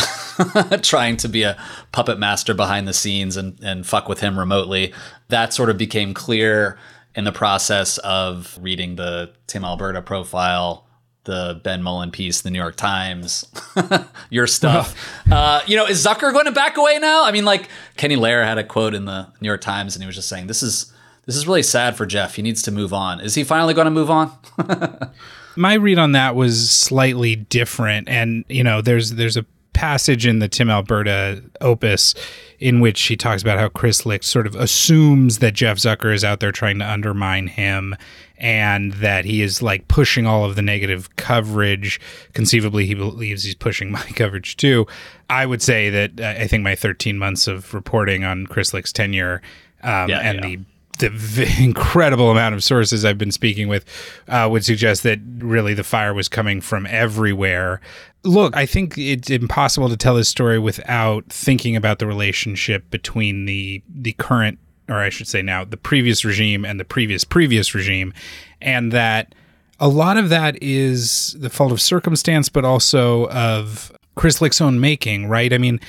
trying 0.81 1.17
to 1.17 1.27
be 1.27 1.43
a 1.43 1.61
puppet 1.91 2.17
master 2.17 2.53
behind 2.53 2.87
the 2.87 2.93
scenes 2.93 3.35
and, 3.35 3.59
and 3.61 3.85
fuck 3.85 4.07
with 4.07 4.21
him 4.21 4.39
remotely. 4.39 4.93
That 5.27 5.53
sort 5.53 5.69
of 5.69 5.77
became 5.77 6.13
clear 6.13 6.77
in 7.13 7.25
the 7.25 7.31
process 7.33 7.97
of 7.99 8.57
reading 8.61 8.95
the 8.95 9.33
Tim 9.47 9.65
Alberta 9.65 10.01
profile, 10.01 10.87
the 11.25 11.59
Ben 11.63 11.83
Mullin 11.83 12.11
piece, 12.11 12.41
the 12.41 12.49
New 12.49 12.59
York 12.59 12.77
Times, 12.77 13.45
your 14.29 14.47
stuff. 14.47 14.95
uh, 15.31 15.61
you 15.67 15.75
know, 15.75 15.85
is 15.85 16.03
Zucker 16.03 16.31
going 16.31 16.45
to 16.45 16.51
back 16.51 16.77
away 16.77 16.99
now? 16.99 17.25
I 17.25 17.31
mean, 17.31 17.45
like 17.45 17.67
Kenny 17.97 18.15
Lair 18.15 18.45
had 18.45 18.57
a 18.57 18.63
quote 18.63 18.93
in 18.93 19.05
the 19.05 19.27
New 19.41 19.47
York 19.47 19.61
Times, 19.61 19.95
and 19.95 20.03
he 20.03 20.07
was 20.07 20.15
just 20.15 20.29
saying, 20.29 20.47
"This 20.47 20.63
is 20.63 20.93
this 21.29 21.35
is 21.35 21.45
really 21.45 21.61
sad 21.61 21.95
for 21.95 22.07
Jeff. 22.07 22.33
He 22.33 22.41
needs 22.41 22.63
to 22.63 22.71
move 22.71 22.91
on. 22.91 23.19
Is 23.19 23.35
he 23.35 23.43
finally 23.43 23.75
going 23.75 23.85
to 23.85 23.91
move 23.91 24.09
on?" 24.09 24.31
My 25.55 25.75
read 25.75 25.99
on 25.99 26.13
that 26.13 26.35
was 26.35 26.71
slightly 26.71 27.35
different, 27.35 28.09
and 28.09 28.45
you 28.49 28.63
know, 28.63 28.81
there's 28.81 29.11
there's 29.11 29.37
a 29.37 29.45
passage 29.73 30.25
in 30.25 30.39
the 30.39 30.47
Tim 30.47 30.71
Alberta 30.71 31.43
opus 31.61 32.15
in 32.57 32.79
which 32.79 33.01
he 33.03 33.15
talks 33.15 33.43
about 33.43 33.59
how 33.59 33.69
Chris 33.69 34.05
Licht 34.07 34.25
sort 34.25 34.47
of 34.47 34.55
assumes 34.55 35.37
that 35.37 35.53
Jeff 35.53 35.77
Zucker 35.77 36.13
is 36.13 36.23
out 36.23 36.39
there 36.39 36.51
trying 36.51 36.79
to 36.79 36.89
undermine 36.89 37.45
him 37.45 37.95
and 38.39 38.93
that 38.93 39.25
he 39.25 39.41
is 39.41 39.61
like 39.61 39.87
pushing 39.87 40.25
all 40.25 40.43
of 40.43 40.55
the 40.55 40.61
negative 40.63 41.15
coverage. 41.17 42.01
Conceivably, 42.33 42.87
he 42.87 42.95
believes 42.95 43.43
he's 43.43 43.55
pushing 43.55 43.91
my 43.91 44.01
coverage 44.01 44.57
too. 44.57 44.87
I 45.29 45.45
would 45.45 45.61
say 45.61 45.89
that 45.91 46.19
uh, 46.19 46.41
I 46.41 46.47
think 46.47 46.63
my 46.63 46.75
13 46.75 47.17
months 47.17 47.47
of 47.47 47.73
reporting 47.73 48.23
on 48.23 48.47
Chris 48.47 48.73
Licht's 48.73 48.91
tenure 48.91 49.41
um, 49.83 50.09
yeah, 50.09 50.19
and 50.19 50.39
yeah. 50.39 50.47
the 50.47 50.59
the 50.99 51.55
incredible 51.63 52.31
amount 52.31 52.55
of 52.55 52.63
sources 52.63 53.05
I've 53.05 53.17
been 53.17 53.31
speaking 53.31 53.67
with 53.67 53.85
uh, 54.27 54.47
would 54.51 54.65
suggest 54.65 55.03
that 55.03 55.19
really 55.37 55.73
the 55.73 55.83
fire 55.83 56.13
was 56.13 56.27
coming 56.27 56.61
from 56.61 56.85
everywhere 56.85 57.81
look, 58.23 58.55
I 58.55 58.65
think 58.65 58.97
it's 58.97 59.29
impossible 59.29 59.89
to 59.89 59.97
tell 59.97 60.15
this 60.15 60.29
story 60.29 60.59
without 60.59 61.25
thinking 61.29 61.75
about 61.75 61.99
the 61.99 62.07
relationship 62.07 62.89
between 62.89 63.45
the 63.45 63.81
the 63.87 64.13
current, 64.13 64.59
or 64.87 64.97
I 64.97 65.09
should 65.09 65.27
say 65.27 65.41
now, 65.41 65.63
the 65.63 65.77
previous 65.77 66.25
regime 66.25 66.65
and 66.65 66.79
the 66.79 66.85
previous 66.85 67.23
previous 67.23 67.73
regime, 67.73 68.13
and 68.61 68.91
that 68.91 69.35
a 69.79 69.87
lot 69.87 70.17
of 70.17 70.29
that 70.29 70.61
is 70.61 71.35
the 71.39 71.49
fault 71.49 71.71
of 71.71 71.81
circumstance, 71.81 72.49
but 72.49 72.65
also 72.65 73.27
of 73.29 73.91
Chris 74.15 74.41
Licht's 74.41 74.59
own 74.59 74.79
making, 74.79 75.27
right? 75.27 75.53
I 75.53 75.57
mean, 75.57 75.79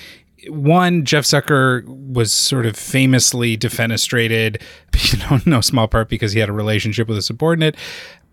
one, 0.48 1.04
Jeff 1.04 1.24
Zucker 1.24 1.84
was 1.86 2.32
sort 2.32 2.66
of 2.66 2.76
famously 2.76 3.56
defenestrated, 3.56 4.60
you 5.12 5.18
know, 5.18 5.40
no 5.46 5.60
small 5.60 5.88
part 5.88 6.08
because 6.08 6.32
he 6.32 6.40
had 6.40 6.48
a 6.48 6.52
relationship 6.52 7.08
with 7.08 7.18
a 7.18 7.22
subordinate, 7.22 7.76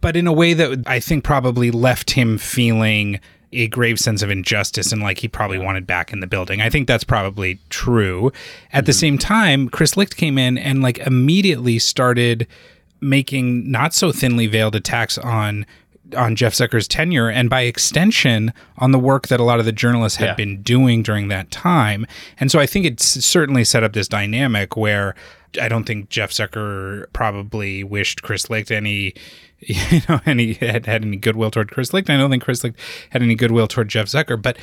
but 0.01 0.15
in 0.15 0.27
a 0.27 0.33
way 0.33 0.53
that 0.53 0.83
I 0.85 0.99
think 0.99 1.23
probably 1.23 1.71
left 1.71 2.11
him 2.11 2.37
feeling 2.37 3.19
a 3.53 3.67
grave 3.67 3.99
sense 3.99 4.21
of 4.21 4.29
injustice 4.29 4.91
and 4.91 5.01
like 5.01 5.19
he 5.19 5.27
probably 5.27 5.57
wanted 5.57 5.87
back 5.87 6.11
in 6.11 6.19
the 6.19 6.27
building. 6.27 6.61
I 6.61 6.69
think 6.69 6.87
that's 6.87 7.03
probably 7.03 7.59
true. 7.69 8.27
At 8.27 8.79
mm-hmm. 8.79 8.85
the 8.85 8.93
same 8.93 9.17
time, 9.17 9.69
Chris 9.69 9.95
Licht 9.95 10.17
came 10.17 10.37
in 10.37 10.57
and 10.57 10.81
like 10.81 10.97
immediately 10.99 11.79
started 11.79 12.47
making 12.99 13.69
not 13.69 13.93
so 13.93 14.11
thinly 14.11 14.47
veiled 14.47 14.75
attacks 14.75 15.17
on 15.17 15.65
on 16.15 16.35
Jeff 16.35 16.53
Zucker's 16.53 16.87
tenure 16.87 17.29
and 17.29 17.49
by 17.49 17.61
extension 17.61 18.53
on 18.77 18.91
the 18.91 18.99
work 18.99 19.27
that 19.27 19.39
a 19.39 19.43
lot 19.43 19.59
of 19.59 19.65
the 19.65 19.71
journalists 19.71 20.17
had 20.17 20.25
yeah. 20.27 20.35
been 20.35 20.61
doing 20.61 21.03
during 21.03 21.27
that 21.27 21.51
time. 21.51 22.05
And 22.39 22.51
so 22.51 22.59
I 22.59 22.65
think 22.65 22.85
it's 22.85 23.05
certainly 23.05 23.63
set 23.63 23.83
up 23.83 23.93
this 23.93 24.07
dynamic 24.07 24.77
where 24.77 25.15
I 25.61 25.67
don't 25.67 25.85
think 25.85 26.09
Jeff 26.09 26.31
Zucker 26.31 27.05
probably 27.13 27.83
wished 27.83 28.21
Chris 28.21 28.49
Licht 28.49 28.71
any 28.71 29.13
you 29.59 30.01
know, 30.07 30.21
any 30.25 30.53
had, 30.53 30.85
had 30.85 31.03
any 31.03 31.17
goodwill 31.17 31.51
toward 31.51 31.71
Chris 31.71 31.93
Licht. 31.93 32.09
I 32.09 32.17
don't 32.17 32.29
think 32.29 32.43
Chris 32.43 32.63
Licht 32.63 32.79
had 33.09 33.23
any 33.23 33.35
goodwill 33.35 33.67
toward 33.67 33.89
Jeff 33.89 34.05
Zucker. 34.05 34.39
But 34.39 34.57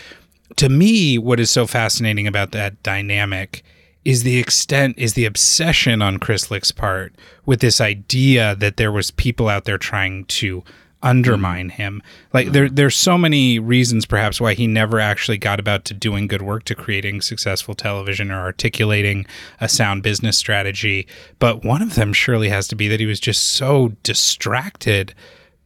to 0.56 0.68
me, 0.68 1.18
what 1.18 1.40
is 1.40 1.50
so 1.50 1.66
fascinating 1.66 2.26
about 2.26 2.52
that 2.52 2.80
dynamic 2.82 3.64
is 4.04 4.22
the 4.22 4.38
extent, 4.38 4.94
is 4.98 5.14
the 5.14 5.24
obsession 5.24 6.02
on 6.02 6.18
Chris 6.18 6.50
Licht's 6.50 6.72
part 6.72 7.14
with 7.46 7.60
this 7.60 7.80
idea 7.80 8.54
that 8.56 8.76
there 8.76 8.92
was 8.92 9.10
people 9.10 9.48
out 9.48 9.64
there 9.64 9.78
trying 9.78 10.26
to 10.26 10.62
undermine 11.04 11.68
mm. 11.68 11.72
him. 11.72 12.02
Like 12.32 12.50
there 12.50 12.68
mm. 12.68 12.74
there's 12.74 12.96
so 12.96 13.16
many 13.16 13.60
reasons 13.60 14.06
perhaps 14.06 14.40
why 14.40 14.54
he 14.54 14.66
never 14.66 14.98
actually 14.98 15.38
got 15.38 15.60
about 15.60 15.84
to 15.86 15.94
doing 15.94 16.26
good 16.26 16.42
work 16.42 16.64
to 16.64 16.74
creating 16.74 17.20
successful 17.20 17.74
television 17.74 18.32
or 18.32 18.40
articulating 18.40 19.26
a 19.60 19.68
sound 19.68 20.02
business 20.02 20.36
strategy, 20.36 21.06
but 21.38 21.64
one 21.64 21.82
of 21.82 21.94
them 21.94 22.12
surely 22.12 22.48
has 22.48 22.66
to 22.68 22.74
be 22.74 22.88
that 22.88 22.98
he 22.98 23.06
was 23.06 23.20
just 23.20 23.44
so 23.52 23.92
distracted 24.02 25.14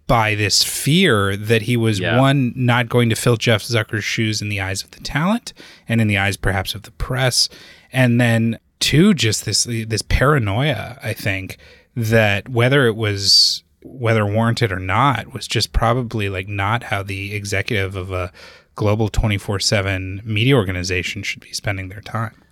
by 0.06 0.34
this 0.34 0.64
fear 0.64 1.36
that 1.36 1.62
he 1.62 1.76
was 1.76 2.00
yeah. 2.00 2.18
one 2.18 2.52
not 2.56 2.88
going 2.88 3.10
to 3.10 3.14
fill 3.14 3.36
Jeff 3.36 3.62
Zucker's 3.62 4.04
shoes 4.04 4.42
in 4.42 4.48
the 4.48 4.60
eyes 4.60 4.82
of 4.82 4.90
the 4.90 5.00
talent 5.00 5.52
and 5.86 6.00
in 6.00 6.08
the 6.08 6.18
eyes 6.18 6.36
perhaps 6.36 6.74
of 6.74 6.82
the 6.82 6.90
press 6.92 7.48
and 7.92 8.20
then 8.20 8.58
two 8.80 9.12
just 9.12 9.44
this 9.44 9.64
this 9.64 10.02
paranoia 10.02 10.98
I 11.02 11.12
think 11.12 11.58
that 11.94 12.48
whether 12.48 12.86
it 12.86 12.96
was 12.96 13.62
whether 13.82 14.26
warranted 14.26 14.72
or 14.72 14.78
not, 14.78 15.32
was 15.32 15.46
just 15.46 15.72
probably 15.72 16.28
like 16.28 16.48
not 16.48 16.84
how 16.84 17.02
the 17.02 17.34
executive 17.34 17.96
of 17.96 18.10
a 18.10 18.32
global 18.74 19.08
24 19.08 19.58
7 19.60 20.22
media 20.24 20.54
organization 20.54 21.22
should 21.22 21.40
be 21.40 21.52
spending 21.52 21.88
their 21.88 22.00
time. 22.00 22.42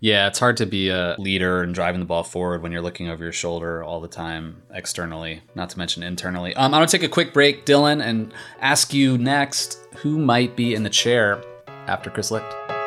Yeah, 0.00 0.28
it's 0.28 0.38
hard 0.38 0.56
to 0.56 0.66
be 0.66 0.88
a 0.88 1.14
leader 1.18 1.62
and 1.62 1.74
driving 1.74 2.00
the 2.00 2.06
ball 2.06 2.22
forward 2.22 2.62
when 2.62 2.72
you're 2.72 2.80
looking 2.80 3.10
over 3.10 3.22
your 3.22 3.34
shoulder 3.34 3.84
all 3.84 4.00
the 4.00 4.08
time 4.08 4.62
externally, 4.72 5.42
not 5.54 5.68
to 5.70 5.78
mention 5.78 6.02
internally. 6.02 6.54
Um, 6.54 6.72
I'm 6.72 6.78
going 6.78 6.88
to 6.88 6.98
take 6.98 7.06
a 7.06 7.12
quick 7.12 7.34
break, 7.34 7.66
Dylan, 7.66 8.02
and 8.02 8.32
ask 8.60 8.94
you 8.94 9.18
next 9.18 9.78
who 9.96 10.18
might 10.18 10.56
be 10.56 10.74
in 10.74 10.84
the 10.84 10.90
chair 10.90 11.42
after 11.86 12.08
Chris 12.08 12.30
Licht. 12.30 12.79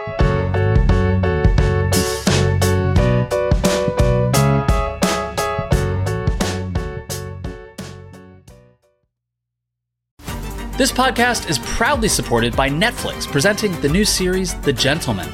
This 10.83 10.91
podcast 10.91 11.49
is 11.49 11.59
proudly 11.59 12.09
supported 12.09 12.57
by 12.57 12.69
Netflix, 12.69 13.25
presenting 13.25 13.71
the 13.79 13.87
new 13.87 14.03
series 14.03 14.53
The 14.59 14.73
Gentlemen. 14.73 15.29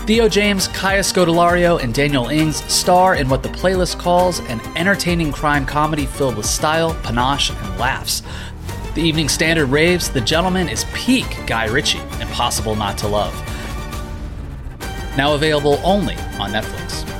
Theo 0.00 0.28
James, 0.28 0.68
Kaya 0.68 1.00
Scodelario, 1.00 1.82
and 1.82 1.94
Daniel 1.94 2.26
Ings 2.26 2.62
star 2.70 3.14
in 3.14 3.30
what 3.30 3.42
the 3.42 3.48
playlist 3.48 3.98
calls 3.98 4.40
an 4.40 4.60
entertaining 4.76 5.32
crime 5.32 5.64
comedy 5.64 6.04
filled 6.04 6.36
with 6.36 6.44
style, 6.44 6.94
panache, 7.02 7.48
and 7.48 7.78
laughs. 7.78 8.22
The 8.94 9.00
Evening 9.00 9.30
Standard 9.30 9.70
raves 9.70 10.10
The 10.10 10.20
Gentlemen 10.20 10.68
is 10.68 10.84
peak 10.92 11.34
Guy 11.46 11.64
Ritchie, 11.64 12.02
impossible 12.20 12.76
not 12.76 12.98
to 12.98 13.08
love. 13.08 13.32
Now 15.16 15.32
available 15.32 15.80
only 15.82 16.16
on 16.38 16.52
Netflix. 16.52 17.13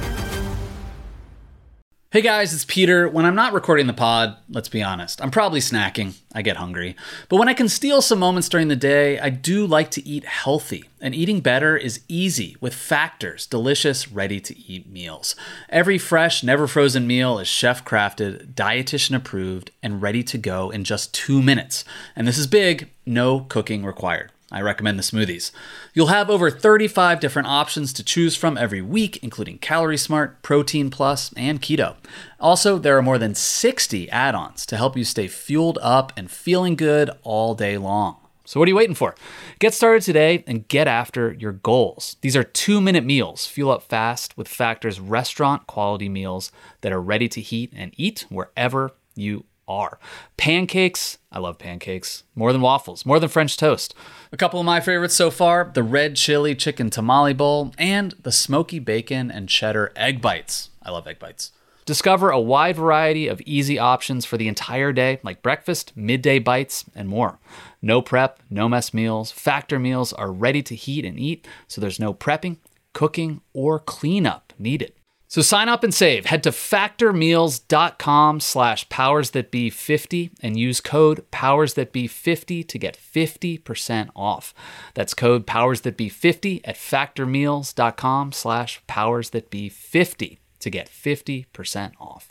Hey 2.14 2.22
guys, 2.22 2.54
it's 2.54 2.64
Peter. 2.64 3.08
When 3.08 3.24
I'm 3.24 3.34
not 3.34 3.54
recording 3.54 3.88
the 3.88 3.92
pod, 3.92 4.36
let's 4.48 4.68
be 4.68 4.84
honest, 4.84 5.20
I'm 5.20 5.32
probably 5.32 5.58
snacking. 5.58 6.14
I 6.32 6.42
get 6.42 6.58
hungry. 6.58 6.94
But 7.28 7.38
when 7.38 7.48
I 7.48 7.54
can 7.54 7.68
steal 7.68 8.00
some 8.00 8.20
moments 8.20 8.48
during 8.48 8.68
the 8.68 8.76
day, 8.76 9.18
I 9.18 9.30
do 9.30 9.66
like 9.66 9.90
to 9.90 10.08
eat 10.08 10.24
healthy. 10.24 10.84
And 11.00 11.12
eating 11.12 11.40
better 11.40 11.76
is 11.76 12.02
easy 12.06 12.56
with 12.60 12.72
Factor's 12.72 13.48
delicious, 13.48 14.12
ready 14.12 14.38
to 14.42 14.56
eat 14.56 14.88
meals. 14.88 15.34
Every 15.68 15.98
fresh, 15.98 16.44
never 16.44 16.68
frozen 16.68 17.08
meal 17.08 17.40
is 17.40 17.48
chef 17.48 17.84
crafted, 17.84 18.54
dietitian 18.54 19.16
approved, 19.16 19.72
and 19.82 20.00
ready 20.00 20.22
to 20.22 20.38
go 20.38 20.70
in 20.70 20.84
just 20.84 21.12
two 21.12 21.42
minutes. 21.42 21.84
And 22.14 22.28
this 22.28 22.38
is 22.38 22.46
big 22.46 22.90
no 23.04 23.40
cooking 23.40 23.84
required. 23.84 24.30
I 24.54 24.60
recommend 24.60 25.00
the 25.00 25.02
smoothies. 25.02 25.50
You'll 25.94 26.06
have 26.06 26.30
over 26.30 26.48
35 26.48 27.18
different 27.18 27.48
options 27.48 27.92
to 27.92 28.04
choose 28.04 28.36
from 28.36 28.56
every 28.56 28.80
week, 28.80 29.18
including 29.20 29.58
Calorie 29.58 29.96
Smart, 29.96 30.42
Protein 30.42 30.90
Plus, 30.90 31.32
and 31.36 31.60
Keto. 31.60 31.96
Also, 32.38 32.78
there 32.78 32.96
are 32.96 33.02
more 33.02 33.18
than 33.18 33.34
60 33.34 34.08
add 34.10 34.36
ons 34.36 34.64
to 34.66 34.76
help 34.76 34.96
you 34.96 35.02
stay 35.02 35.26
fueled 35.26 35.78
up 35.82 36.12
and 36.16 36.30
feeling 36.30 36.76
good 36.76 37.10
all 37.24 37.56
day 37.56 37.76
long. 37.76 38.16
So, 38.44 38.60
what 38.60 38.66
are 38.66 38.70
you 38.70 38.76
waiting 38.76 38.94
for? 38.94 39.16
Get 39.58 39.74
started 39.74 40.02
today 40.02 40.44
and 40.46 40.68
get 40.68 40.86
after 40.86 41.32
your 41.32 41.52
goals. 41.52 42.16
These 42.20 42.36
are 42.36 42.44
two 42.44 42.80
minute 42.80 43.04
meals. 43.04 43.46
Fuel 43.46 43.72
up 43.72 43.82
fast 43.82 44.38
with 44.38 44.46
Factor's 44.46 45.00
restaurant 45.00 45.66
quality 45.66 46.08
meals 46.08 46.52
that 46.82 46.92
are 46.92 47.00
ready 47.00 47.28
to 47.30 47.40
heat 47.40 47.72
and 47.74 47.92
eat 47.96 48.26
wherever 48.28 48.92
you 49.16 49.46
are. 49.68 49.98
Pancakes, 50.36 51.18
I 51.32 51.38
love 51.38 51.58
pancakes, 51.58 52.24
more 52.34 52.52
than 52.52 52.60
waffles, 52.60 53.04
more 53.04 53.18
than 53.18 53.28
French 53.28 53.56
toast. 53.56 53.94
A 54.32 54.36
couple 54.36 54.60
of 54.60 54.66
my 54.66 54.80
favorites 54.80 55.14
so 55.14 55.30
far 55.30 55.70
the 55.74 55.82
red 55.82 56.16
chili 56.16 56.54
chicken 56.54 56.90
tamale 56.90 57.34
bowl 57.34 57.72
and 57.78 58.12
the 58.22 58.32
smoky 58.32 58.78
bacon 58.78 59.30
and 59.30 59.48
cheddar 59.48 59.92
egg 59.96 60.20
bites. 60.20 60.70
I 60.82 60.90
love 60.90 61.06
egg 61.06 61.18
bites. 61.18 61.52
Discover 61.86 62.30
a 62.30 62.40
wide 62.40 62.76
variety 62.76 63.28
of 63.28 63.42
easy 63.42 63.78
options 63.78 64.24
for 64.24 64.38
the 64.38 64.48
entire 64.48 64.90
day, 64.90 65.20
like 65.22 65.42
breakfast, 65.42 65.92
midday 65.94 66.38
bites, 66.38 66.86
and 66.94 67.10
more. 67.10 67.38
No 67.82 68.00
prep, 68.00 68.40
no 68.48 68.70
mess 68.70 68.94
meals. 68.94 69.30
Factor 69.30 69.78
meals 69.78 70.12
are 70.14 70.32
ready 70.32 70.62
to 70.62 70.74
heat 70.74 71.04
and 71.04 71.18
eat, 71.18 71.46
so 71.68 71.82
there's 71.82 72.00
no 72.00 72.14
prepping, 72.14 72.56
cooking, 72.94 73.42
or 73.52 73.78
cleanup 73.78 74.54
needed. 74.58 74.94
So 75.26 75.42
sign 75.42 75.68
up 75.68 75.82
and 75.82 75.92
save. 75.92 76.26
Head 76.26 76.42
to 76.44 76.50
factormeals.com 76.50 78.40
slash 78.40 78.88
powersthatbe50 78.88 80.30
and 80.40 80.58
use 80.58 80.80
code 80.80 81.24
powersthatbe50 81.32 82.68
to 82.68 82.78
get 82.78 82.96
50% 82.96 84.10
off. 84.14 84.54
That's 84.94 85.14
code 85.14 85.46
powersthatbe50 85.46 86.60
at 86.64 86.76
factormeals.com 86.76 88.32
slash 88.32 88.82
powersthatbe50 88.86 90.38
to 90.60 90.70
get 90.70 90.88
50% 90.88 91.92
off. 91.98 92.30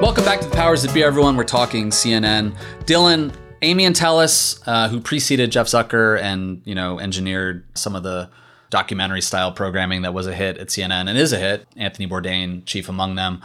Welcome 0.00 0.24
back 0.24 0.40
to 0.40 0.48
the 0.48 0.54
Powers 0.54 0.82
That 0.82 0.92
Be, 0.92 1.02
everyone. 1.02 1.36
We're 1.36 1.44
talking 1.44 1.90
CNN. 1.90 2.54
Dylan, 2.84 3.34
Amy 3.62 3.84
Entelis, 3.86 4.60
uh, 4.66 4.88
who 4.88 5.00
preceded 5.00 5.50
Jeff 5.50 5.66
Zucker 5.66 6.20
and, 6.20 6.60
you 6.64 6.74
know, 6.74 6.98
engineered 6.98 7.64
some 7.74 7.96
of 7.96 8.02
the 8.02 8.28
documentary 8.74 9.20
style 9.20 9.52
programming 9.52 10.02
that 10.02 10.12
was 10.12 10.26
a 10.26 10.34
hit 10.34 10.58
at 10.58 10.66
CNN 10.66 11.08
and 11.08 11.16
is 11.16 11.32
a 11.32 11.38
hit. 11.38 11.64
Anthony 11.76 12.08
Bourdain, 12.08 12.66
chief 12.66 12.88
among 12.88 13.14
them. 13.14 13.40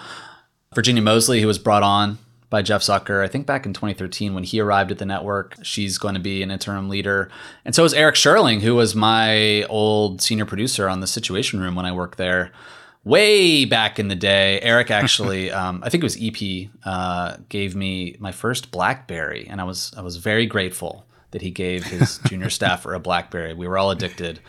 Virginia 0.74 1.04
Moseley, 1.04 1.40
who 1.40 1.46
was 1.46 1.60
brought 1.60 1.84
on 1.84 2.18
by 2.50 2.64
Jeff 2.64 2.82
Zucker, 2.82 3.24
I 3.24 3.28
think 3.28 3.46
back 3.46 3.68
in 3.68 3.74
2013 3.74 4.34
when 4.34 4.44
he 4.44 4.60
arrived 4.60 4.90
at 4.90 4.98
the 4.98 5.06
network. 5.06 5.56
She's 5.62 6.00
going 6.00 6.16
to 6.16 6.20
be 6.20 6.42
an 6.42 6.50
interim 6.50 6.90
leader. 6.90 7.30
And 7.64 7.76
so 7.76 7.84
is 7.84 7.94
Eric 7.94 8.16
Sherling, 8.16 8.62
who 8.62 8.74
was 8.74 8.96
my 8.96 9.66
old 9.66 10.20
senior 10.20 10.46
producer 10.46 10.90
on 10.90 11.00
the 11.00 11.06
Situation 11.06 11.60
Room 11.60 11.76
when 11.76 11.86
I 11.86 11.92
worked 11.92 12.18
there 12.18 12.52
way 13.04 13.66
back 13.66 14.00
in 14.00 14.08
the 14.08 14.16
day. 14.16 14.60
Eric 14.62 14.90
actually, 15.02 15.52
um, 15.52 15.84
I 15.84 15.90
think 15.90 16.04
it 16.04 16.08
was 16.08 16.18
EP, 16.20 16.72
uh, 16.86 17.38
gave 17.50 17.76
me 17.76 18.16
my 18.18 18.32
first 18.32 18.72
BlackBerry, 18.72 19.46
and 19.48 19.62
I 19.62 19.64
was 19.64 19.94
I 19.96 20.02
was 20.02 20.18
very 20.18 20.48
grateful 20.48 21.06
that 21.30 21.44
he 21.44 21.52
gave 21.52 21.84
his 21.84 22.18
junior 22.26 22.50
staffer 22.60 22.96
a 22.96 23.00
BlackBerry. 23.00 23.54
We 23.54 23.68
were 23.68 23.78
all 23.78 23.92
addicted 23.92 24.40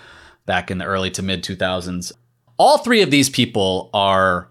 back 0.47 0.71
in 0.71 0.79
the 0.79 0.85
early 0.85 1.11
to 1.13 1.23
mid 1.23 1.43
2000s. 1.43 2.13
All 2.57 2.79
three 2.79 3.03
of 3.03 3.11
these 3.11 3.31
people 3.31 3.91
are 3.95 4.49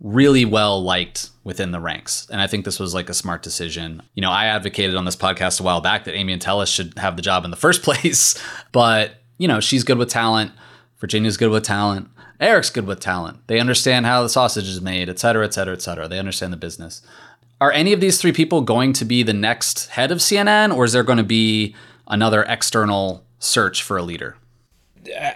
really 0.00 0.44
well 0.44 0.82
liked 0.82 1.30
within 1.42 1.70
the 1.70 1.80
ranks. 1.80 2.26
And 2.30 2.40
I 2.40 2.46
think 2.46 2.64
this 2.64 2.78
was 2.78 2.92
like 2.92 3.08
a 3.08 3.14
smart 3.14 3.42
decision. 3.42 4.02
You 4.14 4.22
know, 4.22 4.30
I 4.30 4.46
advocated 4.46 4.94
on 4.94 5.04
this 5.04 5.16
podcast 5.16 5.60
a 5.60 5.62
while 5.62 5.80
back 5.80 6.04
that 6.04 6.14
Amy 6.14 6.36
Entelis 6.36 6.72
should 6.72 6.98
have 6.98 7.16
the 7.16 7.22
job 7.22 7.44
in 7.44 7.50
the 7.50 7.56
first 7.66 7.82
place, 7.82 8.40
but 8.72 9.14
you 9.38 9.48
know, 9.48 9.60
she's 9.60 9.84
good 9.84 9.98
with 9.98 10.10
talent. 10.10 10.52
Virginia's 10.98 11.36
good 11.36 11.50
with 11.50 11.62
talent. 11.62 12.08
Eric's 12.40 12.70
good 12.70 12.86
with 12.86 13.00
talent. 13.00 13.46
They 13.46 13.60
understand 13.60 14.06
how 14.06 14.22
the 14.22 14.28
sausage 14.28 14.68
is 14.68 14.80
made, 14.80 15.08
et 15.08 15.18
cetera, 15.18 15.44
et 15.44 15.54
cetera, 15.54 15.74
et 15.74 15.82
cetera. 15.82 16.08
They 16.08 16.18
understand 16.18 16.52
the 16.52 16.58
business. 16.58 17.02
Are 17.60 17.72
any 17.72 17.92
of 17.94 18.00
these 18.00 18.20
three 18.20 18.32
people 18.32 18.60
going 18.60 18.92
to 18.94 19.04
be 19.04 19.22
the 19.22 19.32
next 19.32 19.88
head 19.88 20.10
of 20.10 20.18
CNN, 20.18 20.74
or 20.74 20.84
is 20.84 20.92
there 20.92 21.02
going 21.02 21.16
to 21.16 21.24
be 21.24 21.74
another 22.06 22.42
external 22.42 23.24
search 23.38 23.82
for 23.82 23.96
a 23.96 24.02
leader? 24.02 24.36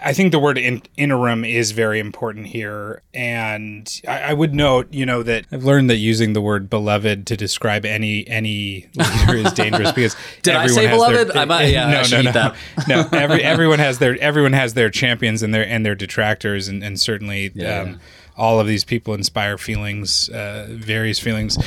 I 0.03 0.13
think 0.13 0.31
the 0.31 0.39
word 0.39 0.57
in, 0.57 0.81
interim 0.97 1.45
is 1.45 1.71
very 1.71 1.99
important 1.99 2.47
here, 2.47 3.01
and 3.13 4.01
I, 4.07 4.21
I, 4.21 4.33
would 4.33 4.53
note, 4.53 4.93
you 4.93 5.05
know, 5.05 5.23
that 5.23 5.45
I've 5.51 5.63
learned 5.63 5.89
that 5.89 5.97
using 5.97 6.33
the 6.33 6.41
word 6.41 6.69
beloved 6.69 7.27
to 7.27 7.37
describe 7.37 7.85
any 7.85 8.27
any 8.27 8.87
leader 8.95 9.35
is 9.35 9.53
dangerous 9.53 9.91
because 9.91 10.15
did 10.41 10.55
I 10.55 10.67
say 10.67 10.87
beloved? 10.87 11.29
Their, 11.29 11.37
I 11.37 11.45
might, 11.45 11.65
yeah, 11.65 11.89
no, 12.11 12.17
I 12.17 12.21
no, 12.21 12.31
no, 12.31 12.53
no. 12.87 13.09
Every, 13.17 13.43
everyone 13.43 13.79
has 13.79 13.99
their 13.99 14.17
everyone 14.19 14.53
has 14.53 14.73
their 14.73 14.89
champions 14.89 15.43
and 15.43 15.53
their 15.53 15.65
and 15.65 15.85
their 15.85 15.95
detractors, 15.95 16.67
and 16.67 16.83
and 16.83 16.99
certainly. 16.99 17.51
Yeah, 17.53 17.81
um, 17.81 17.87
yeah. 17.89 17.95
All 18.37 18.59
of 18.61 18.65
these 18.65 18.85
people 18.85 19.13
inspire 19.13 19.57
feelings, 19.57 20.29
uh, 20.29 20.65
various 20.69 21.19
feelings. 21.19 21.57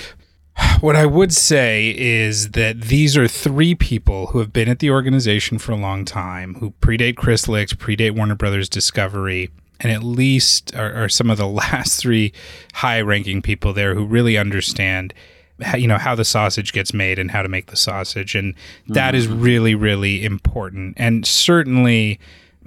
What 0.81 0.97
I 0.97 1.07
would 1.07 1.33
say 1.33 1.95
is 1.97 2.51
that 2.51 2.83
these 2.83 3.17
are 3.17 3.27
three 3.27 3.75
people 3.75 4.29
who 4.29 4.39
have 4.39 4.53
been 4.53 4.69
at 4.69 4.79
the 4.79 4.91
organization 4.91 5.59
for 5.59 5.73
a 5.73 5.77
long 5.77 6.05
time, 6.05 6.55
who 6.57 6.73
predate 6.81 7.17
Chris 7.17 7.49
Licht, 7.49 7.79
predate 7.79 8.13
Warner 8.13 8.35
Brothers 8.35 8.69
Discovery, 8.69 9.51
and 9.81 9.91
at 9.91 10.03
least 10.03 10.75
are, 10.77 11.05
are 11.05 11.09
some 11.09 11.31
of 11.31 11.39
the 11.39 11.47
last 11.49 12.01
three 12.01 12.33
high-ranking 12.75 13.43
people 13.43 13.73
there 13.73 13.95
who 13.95 14.05
really 14.05 14.37
understand 14.37 15.15
how, 15.63 15.77
you 15.77 15.87
know 15.87 15.99
how 15.99 16.15
the 16.15 16.25
sausage 16.25 16.73
gets 16.73 16.93
made 16.93 17.19
and 17.19 17.31
how 17.31 17.43
to 17.43 17.49
make 17.49 17.67
the 17.67 17.77
sausage 17.77 18.35
and 18.35 18.55
that 18.89 19.15
mm-hmm. 19.15 19.19
is 19.19 19.29
really 19.29 19.75
really 19.75 20.25
important 20.25 20.95
and 20.97 21.25
certainly 21.25 22.19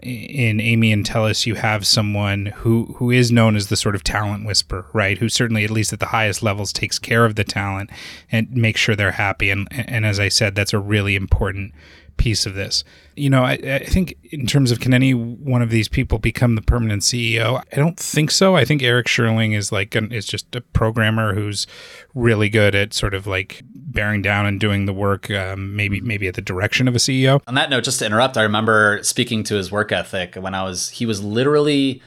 in 0.04 0.60
Amy 0.60 0.94
Entelis, 0.94 1.46
you 1.46 1.56
have 1.56 1.86
someone 1.88 2.48
who 2.48 2.96
who 2.98 3.12
is 3.12 3.32
known 3.32 3.56
as 3.56 3.68
the 3.68 3.76
sort 3.76 3.96
of 3.96 4.04
talent 4.04 4.46
whisperer, 4.46 4.86
right? 4.94 5.18
Who 5.18 5.30
certainly, 5.30 5.64
at 5.64 5.72
least 5.72 5.94
at 5.94 6.00
the 6.00 6.08
highest 6.08 6.44
levels, 6.44 6.72
takes 6.72 7.00
care 7.00 7.26
of 7.26 7.36
the 7.36 7.44
talent 7.44 7.90
and 8.32 8.50
makes 8.52 8.80
sure 8.80 8.96
they're 8.96 9.12
happy. 9.12 9.50
And 9.50 9.68
and 9.72 10.06
as 10.06 10.20
I 10.20 10.30
said, 10.30 10.56
that's 10.56 10.74
a 10.74 10.80
really 10.80 11.16
important 11.16 11.74
piece 12.18 12.46
of 12.46 12.56
this. 12.56 12.84
You 13.16 13.30
know, 13.30 13.44
I, 13.44 13.54
I, 13.54 13.86
think 13.86 14.18
in 14.32 14.46
terms 14.46 14.72
of 14.72 14.80
can 14.80 14.94
any 14.94 15.14
one 15.14 15.62
of 15.62 15.70
these 15.70 15.88
people 15.88 16.20
become 16.20 16.56
the 16.56 16.62
permanent 16.62 17.04
CEO? 17.04 17.64
I 17.72 17.76
don't 17.76 17.98
think 17.98 18.32
so. 18.32 18.56
I 18.56 18.66
think 18.66 18.84
Eric 18.84 19.08
Sherling 19.08 19.56
is 19.56 19.72
like 19.72 19.96
an, 19.96 20.12
is 20.12 20.26
just 20.26 20.56
a 20.56 20.62
programmer 20.62 21.34
who's 21.34 21.66
really 22.14 22.50
good 22.50 22.76
at 22.76 22.94
sort 22.94 23.14
of 23.14 23.26
like 23.26 23.64
bearing 23.66 24.22
down 24.22 24.46
and 24.46 24.60
doing 24.60 24.86
the 24.86 24.94
work. 24.94 25.32
Um, 25.32 25.76
maybe 25.76 26.02
maybe 26.02 26.28
at 26.28 26.36
the 26.36 26.42
direction 26.42 26.88
of 26.88 26.96
a 26.96 27.00
CEO. 27.00 27.42
On 27.48 27.56
that 27.56 27.70
note, 27.70 27.84
just 27.84 28.00
to 28.00 28.06
interrupt, 28.06 28.38
I 28.38 28.44
remember 28.44 29.02
speaking 29.04 29.44
to 29.46 29.56
his 29.56 29.72
work 29.72 29.92
ethic 29.92 30.36
when 30.36 30.54
I 30.54 30.64
was. 30.64 30.90
He 30.90 31.06
was 31.06 31.24
literally 31.24 32.02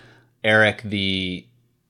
Eric 0.45 0.83
the 0.83 1.47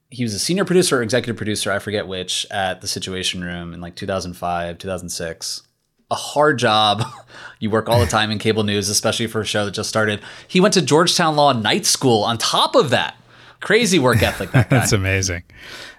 he 0.09 0.23
was 0.23 0.33
a 0.33 0.39
senior 0.39 0.65
producer 0.65 0.99
or 0.99 1.03
executive 1.03 1.37
producer, 1.37 1.71
I 1.71 1.79
forget 1.79 2.05
which, 2.05 2.45
at 2.51 2.81
the 2.81 2.87
Situation 2.87 3.41
Room 3.41 3.73
in 3.73 3.79
like 3.79 3.95
2005, 3.95 4.77
2006 4.77 5.63
a 6.11 6.15
hard 6.15 6.59
job. 6.59 7.03
You 7.61 7.69
work 7.69 7.87
all 7.89 7.99
the 7.99 8.07
time 8.07 8.31
in 8.31 8.39
cable 8.39 8.63
news, 8.63 8.89
especially 8.89 9.27
for 9.27 9.41
a 9.41 9.45
show 9.45 9.65
that 9.65 9.71
just 9.75 9.87
started. 9.87 10.19
He 10.47 10.59
went 10.59 10.73
to 10.73 10.81
Georgetown 10.81 11.35
Law 11.35 11.53
Night 11.53 11.85
School 11.85 12.23
on 12.23 12.39
top 12.39 12.73
of 12.73 12.89
that. 12.89 13.15
Crazy 13.59 13.99
work 13.99 14.23
ethic, 14.23 14.49
that 14.53 14.67
guy. 14.71 14.79
That's 14.79 14.91
amazing. 14.93 15.43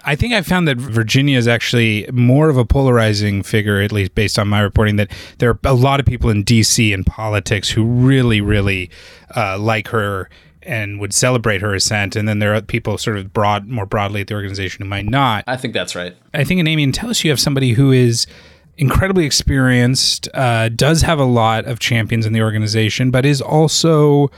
I 0.05 0.17
think 0.17 0.35
I 0.35 0.43
found 0.43 0.67
that 0.67 0.77
Virginia 0.77 1.39
is 1.39 1.47
actually 1.47 2.09
more 2.13 2.49
of 2.49 2.57
a 2.57 2.65
polarizing 2.65 3.45
figure, 3.45 3.81
at 3.81 3.93
least 3.93 4.17
based 4.17 4.41
on 4.41 4.49
my 4.49 4.59
reporting, 4.59 4.97
that 4.97 5.13
there 5.39 5.51
are 5.51 5.59
a 5.63 5.75
lot 5.75 6.01
of 6.01 6.07
people 6.07 6.31
in 6.31 6.43
DC 6.43 6.93
and 6.93 7.07
politics 7.07 7.71
who 7.71 7.85
really, 7.85 8.41
really 8.41 8.91
uh, 9.37 9.57
like 9.57 9.87
her 9.89 10.29
and 10.63 10.99
would 10.99 11.13
celebrate 11.15 11.61
her 11.61 11.75
ascent, 11.75 12.17
and 12.17 12.29
then 12.29 12.41
there 12.41 12.55
are 12.55 12.61
people 12.61 12.99
sort 12.99 13.19
of 13.19 13.33
broad, 13.33 13.69
more 13.69 13.87
broadly 13.87 14.21
at 14.21 14.27
the 14.27 14.35
organization 14.35 14.85
who 14.85 14.89
might 14.89 15.07
not. 15.07 15.45
I 15.47 15.57
think 15.57 15.75
that's 15.75 15.95
right. 15.95 16.17
I 16.35 16.45
think 16.45 16.61
in 16.61 16.67
Amy 16.67 16.87
Entelis 16.87 17.23
you 17.25 17.31
have 17.31 17.41
somebody 17.41 17.73
who 17.73 17.93
is 17.93 18.27
incredibly 18.77 19.25
experienced, 19.25 20.29
uh, 20.35 20.69
does 20.71 21.03
have 21.03 21.19
a 21.19 21.25
lot 21.25 21.65
of 21.67 21.79
champions 21.79 22.27
in 22.27 22.33
the 22.33 22.43
organization, 22.43 23.11
but 23.11 23.27
is 23.27 23.41
also 23.41 24.31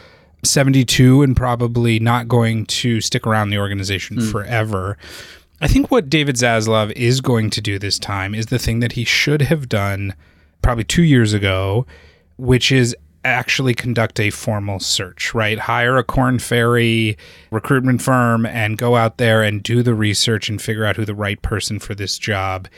72 0.42 1.23
and 1.23 1.37
probably 1.37 1.99
not 1.99 2.29
going 2.29 2.66
to 2.66 3.01
stick 3.01 3.27
around 3.27 3.51
the 3.51 3.59
organization 3.59 4.18
mm. 4.18 4.31
forever. 4.31 4.97
I 5.61 5.68
think 5.68 5.90
what 5.90 6.11
David 6.11 6.37
Zaslav 6.37 6.92
is 6.92 7.20
going 7.20 7.51
to 7.51 7.61
do 7.61 7.79
this 7.79 7.99
time 7.99 8.35
is 8.35 8.47
the 8.47 8.59
thing 8.59 8.81
that 8.81 8.92
he 8.92 9.05
should 9.05 9.42
have 9.42 9.68
done 9.68 10.14
probably 10.62 10.85
two 10.85 11.03
years 11.03 11.33
ago, 11.33 11.87
which 12.37 12.73
is 12.73 12.94
actually 13.25 13.75
conduct 13.75 14.20
a 14.20 14.31
formal 14.31 14.79
search, 14.79 15.33
right? 15.33 15.59
Hire 15.59 15.97
a 15.97 16.05
Korn 16.05 16.38
Ferry 16.38 17.16
recruitment 17.51 18.03
firm 18.03 18.44
and 18.44 18.77
go 18.77 18.97
out 18.97 19.16
there 19.16 19.42
and 19.42 19.62
do 19.62 19.83
the 19.83 19.94
research 19.94 20.49
and 20.49 20.61
figure 20.61 20.85
out 20.85 20.97
who 20.97 21.05
the 21.05 21.14
right 21.14 21.40
person 21.40 21.79
for 21.79 21.94
this 21.94 22.18
job 22.18 22.68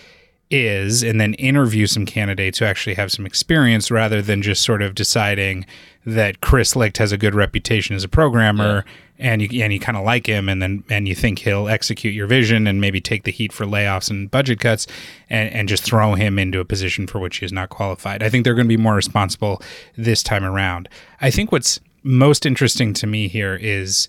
is 0.51 1.03
and 1.03 1.21
then 1.21 1.35
interview 1.35 1.87
some 1.87 2.07
candidates 2.07 2.59
who 2.59 2.65
actually 2.65 2.95
have 2.95 3.11
some 3.11 3.27
experience 3.27 3.91
rather 3.91 4.23
than 4.23 4.43
just 4.43 4.63
sort 4.63 4.83
of 4.83 4.95
deciding 4.95 5.67
that 6.05 6.41
Chris 6.41 6.77
Licht 6.77 6.99
has 6.99 7.11
a 7.11 7.19
good 7.19 7.35
reputation 7.35 7.97
as 7.97 8.05
a 8.05 8.09
programmer 8.09 8.85
yeah. 9.19 9.33
and 9.33 9.43
you 9.43 9.63
and 9.63 9.73
you 9.73 9.81
kind 9.81 9.99
of 9.99 10.05
like 10.05 10.27
him 10.27 10.49
and 10.49 10.63
then 10.63 10.85
and 10.89 11.09
you 11.09 11.17
think 11.17 11.41
he'll 11.41 11.69
execute 11.69 12.15
your 12.15 12.29
vision 12.29 12.67
and 12.67 12.81
maybe 12.81 13.01
take 13.01 13.25
the 13.25 13.33
heat 13.33 13.53
for 13.53 13.67
layoffs 13.67 14.09
and 14.09 14.31
budget 14.31 14.61
cuts 14.61 14.87
and, 15.29 15.53
and 15.53 15.69
just 15.69 15.83
throw 15.83 16.15
him 16.15 16.39
into 16.39 16.61
a 16.61 16.65
position 16.65 17.07
for 17.09 17.19
which 17.19 17.39
he 17.39 17.47
is 17.47 17.53
not 17.53 17.69
qualified. 17.69 18.23
I 18.23 18.29
think 18.29 18.45
they're 18.45 18.55
going 18.55 18.69
to 18.69 18.77
be 18.77 18.77
more 18.77 18.95
responsible 18.95 19.61
this 19.97 20.23
time 20.23 20.45
around. 20.45 20.89
I 21.21 21.31
think 21.31 21.51
what's 21.51 21.81
most 22.05 22.47
interesting 22.47 22.95
to 22.95 23.07
me 23.07 23.27
here 23.27 23.57
is 23.57 24.09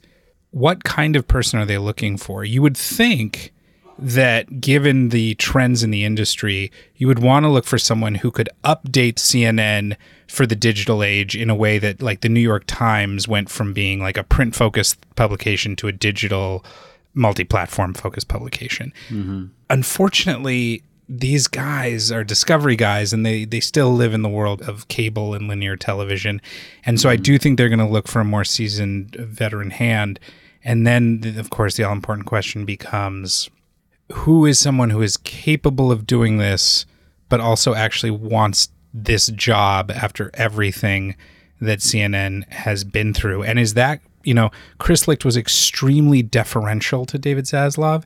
what 0.51 0.83
kind 0.83 1.15
of 1.15 1.27
person 1.27 1.59
are 1.59 1.65
they 1.65 1.79
looking 1.79 2.15
for? 2.15 2.45
You 2.45 2.61
would 2.61 2.77
think 2.77 3.53
that 3.99 4.61
given 4.61 5.09
the 5.09 5.35
trends 5.35 5.83
in 5.83 5.91
the 5.91 6.05
industry, 6.05 6.71
you 6.95 7.07
would 7.07 7.19
want 7.19 7.43
to 7.43 7.49
look 7.49 7.65
for 7.65 7.77
someone 7.77 8.15
who 8.15 8.31
could 8.31 8.49
update 8.63 9.15
CNN 9.15 9.95
for 10.27 10.45
the 10.45 10.55
digital 10.55 11.03
age 11.03 11.35
in 11.35 11.49
a 11.49 11.55
way 11.55 11.79
that 11.79 12.01
like 12.01 12.21
the 12.21 12.29
New 12.29 12.41
York 12.41 12.63
Times 12.67 13.27
went 13.27 13.49
from 13.49 13.73
being 13.73 13.99
like 13.99 14.17
a 14.17 14.23
print 14.23 14.55
focused 14.55 14.97
publication 15.15 15.75
to 15.77 15.87
a 15.87 15.91
digital 15.91 16.63
multi-platform 17.13 17.93
focused 17.93 18.27
publication. 18.27 18.93
Mm-hmm. 19.09 19.45
Unfortunately, 19.69 20.83
these 21.09 21.47
guys 21.47 22.11
are 22.11 22.23
discovery 22.23 22.75
guys 22.75 23.13
and 23.13 23.25
they 23.25 23.45
they 23.45 23.61
still 23.61 23.93
live 23.93 24.13
in 24.13 24.21
the 24.21 24.29
world 24.29 24.61
of 24.63 24.87
cable 24.89 25.33
and 25.33 25.47
linear 25.47 25.77
television. 25.77 26.41
And 26.85 26.99
so 26.99 27.07
mm-hmm. 27.07 27.13
I 27.13 27.15
do 27.15 27.37
think 27.37 27.57
they're 27.57 27.69
going 27.69 27.79
to 27.79 27.85
look 27.85 28.07
for 28.07 28.19
a 28.19 28.25
more 28.25 28.43
seasoned 28.43 29.15
veteran 29.15 29.71
hand 29.71 30.19
And 30.67 30.85
then, 30.85 31.35
of 31.37 31.49
course, 31.49 31.77
the 31.77 31.83
all 31.83 31.93
important 31.93 32.27
question 32.27 32.65
becomes 32.65 33.49
who 34.11 34.45
is 34.45 34.59
someone 34.59 34.89
who 34.89 35.01
is 35.01 35.17
capable 35.17 35.91
of 35.91 36.07
doing 36.07 36.37
this, 36.37 36.85
but 37.29 37.39
also 37.39 37.73
actually 37.73 38.11
wants 38.11 38.69
this 38.93 39.27
job 39.27 39.91
after 39.91 40.31
everything 40.33 41.15
that 41.59 41.79
CNN 41.79 42.49
has 42.51 42.83
been 42.83 43.13
through? 43.13 43.43
And 43.43 43.59
is 43.59 43.73
that, 43.73 44.01
you 44.23 44.33
know, 44.33 44.49
Chris 44.77 45.07
Licht 45.07 45.25
was 45.25 45.37
extremely 45.37 46.21
deferential 46.21 47.05
to 47.05 47.17
David 47.17 47.45
Zaslav. 47.45 48.03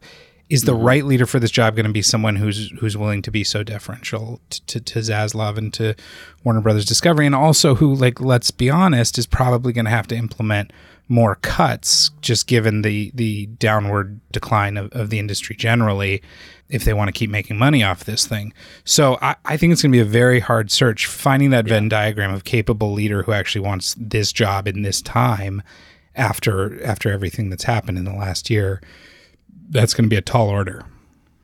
Is 0.49 0.63
the 0.63 0.73
mm-hmm. 0.73 0.83
right 0.83 1.05
leader 1.05 1.25
for 1.25 1.39
this 1.39 1.51
job 1.51 1.77
going 1.77 1.85
to 1.85 1.93
be 1.93 2.01
someone 2.01 2.35
who's 2.35 2.71
who's 2.79 2.97
willing 2.97 3.21
to 3.21 3.31
be 3.31 3.41
so 3.41 3.63
deferential 3.63 4.41
to, 4.49 4.65
to, 4.65 4.79
to 4.81 4.99
Zaslav 4.99 5.57
and 5.57 5.73
to 5.75 5.95
Warner 6.43 6.59
Brothers 6.59 6.83
Discovery, 6.83 7.25
and 7.25 7.33
also 7.33 7.75
who, 7.75 7.95
like, 7.95 8.19
let's 8.19 8.51
be 8.51 8.69
honest, 8.69 9.17
is 9.17 9.25
probably 9.25 9.71
going 9.71 9.85
to 9.85 9.91
have 9.91 10.07
to 10.07 10.15
implement 10.17 10.73
more 11.11 11.35
cuts, 11.35 12.09
just 12.21 12.47
given 12.47 12.83
the 12.83 13.11
the 13.13 13.47
downward 13.47 14.21
decline 14.31 14.77
of, 14.77 14.89
of 14.93 15.09
the 15.09 15.19
industry 15.19 15.55
generally, 15.57 16.23
if 16.69 16.85
they 16.85 16.93
want 16.93 17.09
to 17.09 17.11
keep 17.11 17.29
making 17.29 17.57
money 17.57 17.83
off 17.83 18.05
this 18.05 18.25
thing. 18.25 18.53
So 18.85 19.17
I, 19.21 19.35
I 19.43 19.57
think 19.57 19.73
it's 19.73 19.81
going 19.81 19.91
to 19.91 19.95
be 19.95 20.01
a 20.01 20.05
very 20.05 20.39
hard 20.39 20.71
search 20.71 21.05
finding 21.05 21.49
that 21.49 21.67
yeah. 21.67 21.73
Venn 21.73 21.89
diagram 21.89 22.33
of 22.33 22.45
capable 22.45 22.93
leader 22.93 23.23
who 23.23 23.33
actually 23.33 23.59
wants 23.67 23.93
this 23.99 24.31
job 24.31 24.69
in 24.69 24.83
this 24.83 25.01
time 25.01 25.61
after 26.15 26.81
after 26.83 27.11
everything 27.11 27.49
that's 27.49 27.65
happened 27.65 27.97
in 27.97 28.05
the 28.05 28.15
last 28.15 28.49
year. 28.49 28.81
That's 29.69 29.93
going 29.93 30.05
to 30.05 30.09
be 30.09 30.15
a 30.17 30.21
tall 30.21 30.47
order. 30.47 30.85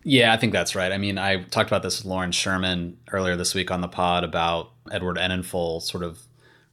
Yeah, 0.06 0.32
I 0.32 0.38
think 0.38 0.54
that's 0.54 0.76
right. 0.76 0.94
I 0.94 0.98
mean, 0.98 1.18
I 1.18 1.44
talked 1.44 1.70
about 1.70 1.84
this 1.84 2.00
with 2.00 2.06
Lauren 2.06 2.32
Sherman 2.32 2.98
earlier 3.12 3.36
this 3.36 3.54
week 3.54 3.70
on 3.70 3.82
the 3.82 3.90
pod 3.90 4.24
about 4.24 4.72
Edward 4.90 5.18
Enninful 5.18 5.82
sort 5.82 6.04
of 6.04 6.27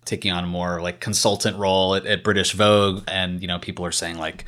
taking 0.05 0.33
on 0.33 0.45
a 0.45 0.47
more 0.47 0.81
like 0.81 1.01
consultant 1.01 1.57
role 1.59 1.95
at, 1.95 2.07
at 2.07 2.25
British 2.25 2.53
Vogue, 2.53 3.03
and 3.09 3.41
you 3.41 3.49
know 3.49 3.59
people 3.59 3.85
are 3.85 3.93
saying 3.93 4.19
like 4.19 4.45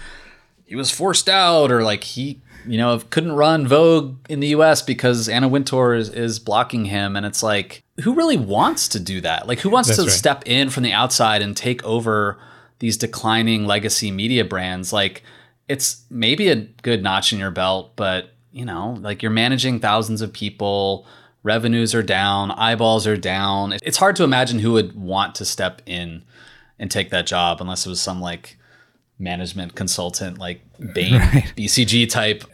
he 0.64 0.76
was 0.76 0.90
forced 0.90 1.28
out 1.28 1.70
or 1.70 1.82
like 1.82 2.04
he 2.04 2.40
you 2.66 2.78
know 2.78 2.98
couldn't 3.10 3.32
run 3.32 3.66
Vogue 3.66 4.16
in 4.28 4.40
the 4.40 4.48
U.S. 4.48 4.82
because 4.82 5.28
Anna 5.28 5.48
Wintour 5.48 5.94
is, 5.94 6.08
is 6.10 6.38
blocking 6.38 6.86
him, 6.86 7.16
and 7.16 7.24
it's 7.24 7.42
like 7.42 7.82
who 8.02 8.14
really 8.14 8.36
wants 8.36 8.88
to 8.88 9.00
do 9.00 9.20
that? 9.22 9.46
Like 9.46 9.60
who 9.60 9.70
wants 9.70 9.88
That's 9.88 10.00
to 10.00 10.06
right. 10.06 10.12
step 10.12 10.42
in 10.46 10.70
from 10.70 10.82
the 10.82 10.92
outside 10.92 11.42
and 11.42 11.56
take 11.56 11.82
over 11.84 12.38
these 12.78 12.96
declining 12.96 13.66
legacy 13.66 14.10
media 14.10 14.44
brands? 14.44 14.92
Like 14.92 15.22
it's 15.68 16.04
maybe 16.10 16.48
a 16.48 16.56
good 16.56 17.02
notch 17.02 17.32
in 17.32 17.38
your 17.38 17.50
belt, 17.50 17.92
but 17.96 18.30
you 18.52 18.64
know 18.64 18.96
like 19.00 19.22
you're 19.22 19.30
managing 19.30 19.80
thousands 19.80 20.22
of 20.22 20.32
people 20.32 21.06
revenues 21.46 21.94
are 21.94 22.02
down, 22.02 22.50
eyeballs 22.50 23.06
are 23.06 23.16
down. 23.16 23.74
It's 23.84 23.96
hard 23.96 24.16
to 24.16 24.24
imagine 24.24 24.58
who 24.58 24.72
would 24.72 24.96
want 24.96 25.36
to 25.36 25.44
step 25.44 25.80
in 25.86 26.24
and 26.78 26.90
take 26.90 27.10
that 27.10 27.26
job 27.26 27.60
unless 27.60 27.86
it 27.86 27.88
was 27.88 28.00
some 28.00 28.20
like 28.20 28.58
management 29.18 29.76
consultant 29.76 30.38
like 30.38 30.60
Bain 30.92 31.14
right. 31.20 31.52
BCG 31.56 32.10
type. 32.10 32.44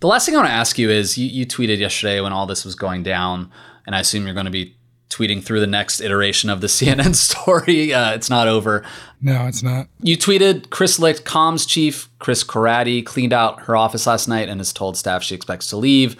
The 0.00 0.08
last 0.08 0.26
thing 0.26 0.34
I 0.34 0.38
want 0.38 0.48
to 0.48 0.54
ask 0.54 0.78
you 0.78 0.90
is 0.90 1.16
you, 1.16 1.26
you 1.26 1.46
tweeted 1.46 1.78
yesterday 1.78 2.20
when 2.20 2.32
all 2.32 2.44
this 2.44 2.64
was 2.64 2.74
going 2.74 3.04
down, 3.04 3.50
and 3.86 3.94
I 3.94 4.00
assume 4.00 4.26
you're 4.26 4.34
going 4.34 4.46
to 4.46 4.52
be 4.52 4.76
tweeting 5.10 5.42
through 5.42 5.60
the 5.60 5.66
next 5.68 6.00
iteration 6.00 6.50
of 6.50 6.60
the 6.60 6.66
CNN 6.78 7.14
story. 7.14 7.94
Uh, 7.94 8.14
it's 8.14 8.28
not 8.28 8.48
over. 8.48 8.84
No, 9.22 9.46
it's 9.46 9.62
not. 9.62 9.86
You 10.00 10.18
tweeted 10.18 10.70
Chris 10.70 10.98
Licht, 10.98 11.24
comms 11.24 11.66
chief 11.68 12.10
Kris 12.18 12.42
Coratti, 12.42 13.06
cleaned 13.06 13.32
out 13.32 13.62
her 13.62 13.76
office 13.76 14.08
last 14.08 14.26
night 14.26 14.48
and 14.48 14.58
has 14.58 14.72
told 14.72 14.96
staff 14.96 15.22
she 15.22 15.36
expects 15.36 15.68
to 15.68 15.76
leave. 15.76 16.16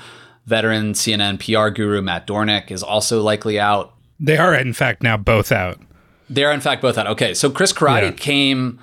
Veteran 0.47 0.93
CNN 0.93 1.39
PR 1.39 1.71
guru 1.71 2.03
Matt 2.03 2.27
Dornic 2.27 2.71
is 2.71 2.83
also 2.83 3.23
likely 3.23 3.59
out. 3.59 3.95
They 4.21 4.37
are, 4.37 4.55
in 4.55 4.73
fact, 4.73 5.03
now 5.03 5.17
both 5.17 5.51
out. 5.51 5.81
They 6.29 6.45
are, 6.45 6.53
in 6.53 6.61
fact, 6.61 6.83
both 6.83 6.99
out. 6.99 7.07
Okay, 7.07 7.35
so 7.35 7.51
Kris 7.51 7.73
Coratti 7.73 8.03
yeah. 8.03 8.13
came 8.13 8.81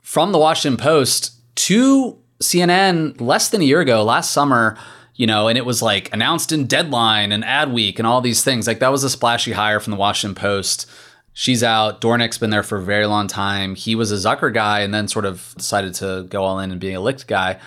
from 0.00 0.32
the 0.32 0.38
Washington 0.38 0.82
Post 0.82 1.32
to 1.56 2.18
CNN 2.42 3.20
less 3.20 3.48
than 3.48 3.60
a 3.60 3.64
year 3.64 3.80
ago, 3.80 4.02
last 4.02 4.30
summer, 4.30 4.76
you 5.14 5.26
know, 5.26 5.48
and 5.48 5.56
it 5.56 5.64
was 5.64 5.80
like 5.80 6.12
announced 6.12 6.52
in 6.52 6.66
Deadline 6.66 7.32
and 7.32 7.44
Adweek 7.44 7.98
and 7.98 8.06
all 8.06 8.20
these 8.20 8.42
things. 8.42 8.66
Like 8.66 8.80
that 8.80 8.92
was 8.92 9.04
a 9.04 9.10
splashy 9.10 9.52
hire 9.52 9.80
from 9.80 9.92
the 9.92 9.96
Washington 9.96 10.34
Post. 10.34 10.88
She's 11.32 11.62
out. 11.62 12.00
Dornic's 12.00 12.38
been 12.38 12.50
there 12.50 12.62
for 12.62 12.78
a 12.78 12.82
very 12.82 13.06
long 13.06 13.26
time. 13.26 13.74
He 13.74 13.94
was 13.94 14.12
a 14.12 14.16
Zucker 14.16 14.52
guy 14.52 14.80
and 14.80 14.94
then 14.94 15.08
sort 15.08 15.24
of 15.24 15.54
decided 15.56 15.94
to 15.94 16.26
go 16.28 16.44
all 16.44 16.60
in 16.60 16.70
and 16.70 16.80
being 16.80 16.96
a 16.96 17.00
Licht 17.00 17.26
guy. 17.26 17.58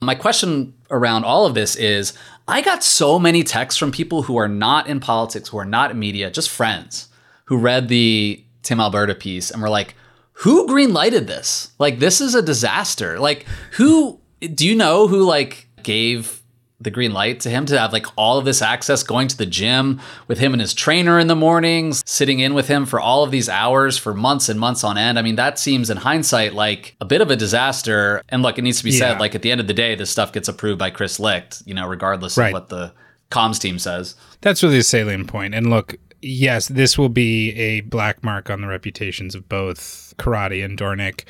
My 0.00 0.14
question 0.14 0.74
around 0.90 1.24
all 1.24 1.46
of 1.46 1.54
this 1.54 1.74
is 1.76 2.12
I 2.48 2.60
got 2.62 2.84
so 2.84 3.18
many 3.18 3.42
texts 3.42 3.78
from 3.78 3.90
people 3.90 4.22
who 4.22 4.36
are 4.36 4.48
not 4.48 4.86
in 4.86 5.00
politics, 5.00 5.48
who 5.48 5.58
are 5.58 5.64
not 5.64 5.90
in 5.90 5.98
media, 5.98 6.30
just 6.30 6.48
friends 6.48 7.08
who 7.46 7.56
read 7.58 7.88
the 7.88 8.44
Tim 8.62 8.80
Alberta 8.80 9.14
piece 9.14 9.50
and 9.50 9.60
were 9.62 9.68
like, 9.68 9.94
who 10.32 10.66
green 10.66 10.92
lighted 10.92 11.26
this? 11.26 11.72
Like, 11.78 11.98
this 11.98 12.20
is 12.20 12.34
a 12.34 12.42
disaster. 12.42 13.18
Like, 13.18 13.46
who 13.72 14.20
do 14.40 14.66
you 14.66 14.74
know 14.74 15.08
who 15.08 15.24
like 15.24 15.68
gave 15.82 16.42
the 16.80 16.90
green 16.90 17.12
light 17.12 17.40
to 17.40 17.48
him 17.48 17.64
to 17.66 17.78
have 17.78 17.92
like 17.92 18.06
all 18.16 18.38
of 18.38 18.44
this 18.44 18.60
access 18.60 19.02
going 19.02 19.28
to 19.28 19.36
the 19.36 19.46
gym 19.46 20.00
with 20.28 20.38
him 20.38 20.52
and 20.52 20.60
his 20.60 20.74
trainer 20.74 21.18
in 21.18 21.26
the 21.26 21.36
mornings 21.36 22.02
sitting 22.06 22.40
in 22.40 22.52
with 22.52 22.68
him 22.68 22.84
for 22.84 23.00
all 23.00 23.24
of 23.24 23.30
these 23.30 23.48
hours 23.48 23.96
for 23.96 24.12
months 24.12 24.48
and 24.48 24.60
months 24.60 24.84
on 24.84 24.98
end 24.98 25.18
i 25.18 25.22
mean 25.22 25.36
that 25.36 25.58
seems 25.58 25.88
in 25.88 25.96
hindsight 25.96 26.52
like 26.52 26.94
a 27.00 27.04
bit 27.04 27.20
of 27.20 27.30
a 27.30 27.36
disaster 27.36 28.22
and 28.28 28.42
look 28.42 28.58
it 28.58 28.62
needs 28.62 28.78
to 28.78 28.84
be 28.84 28.90
yeah. 28.90 28.98
said 28.98 29.20
like 29.20 29.34
at 29.34 29.42
the 29.42 29.50
end 29.50 29.60
of 29.60 29.66
the 29.66 29.74
day 29.74 29.94
this 29.94 30.10
stuff 30.10 30.32
gets 30.32 30.48
approved 30.48 30.78
by 30.78 30.90
chris 30.90 31.18
licht 31.18 31.62
you 31.64 31.74
know 31.74 31.86
regardless 31.86 32.36
right. 32.36 32.48
of 32.48 32.52
what 32.52 32.68
the 32.68 32.92
comms 33.30 33.58
team 33.58 33.78
says 33.78 34.14
that's 34.42 34.62
really 34.62 34.78
a 34.78 34.82
salient 34.82 35.26
point. 35.26 35.52
point 35.52 35.54
and 35.54 35.70
look 35.70 35.96
yes 36.22 36.68
this 36.68 36.98
will 36.98 37.08
be 37.08 37.52
a 37.52 37.80
black 37.82 38.22
mark 38.24 38.50
on 38.50 38.60
the 38.60 38.66
reputations 38.66 39.34
of 39.34 39.48
both 39.48 40.14
Coratti 40.18 40.64
and 40.64 40.78
dornic 40.78 41.24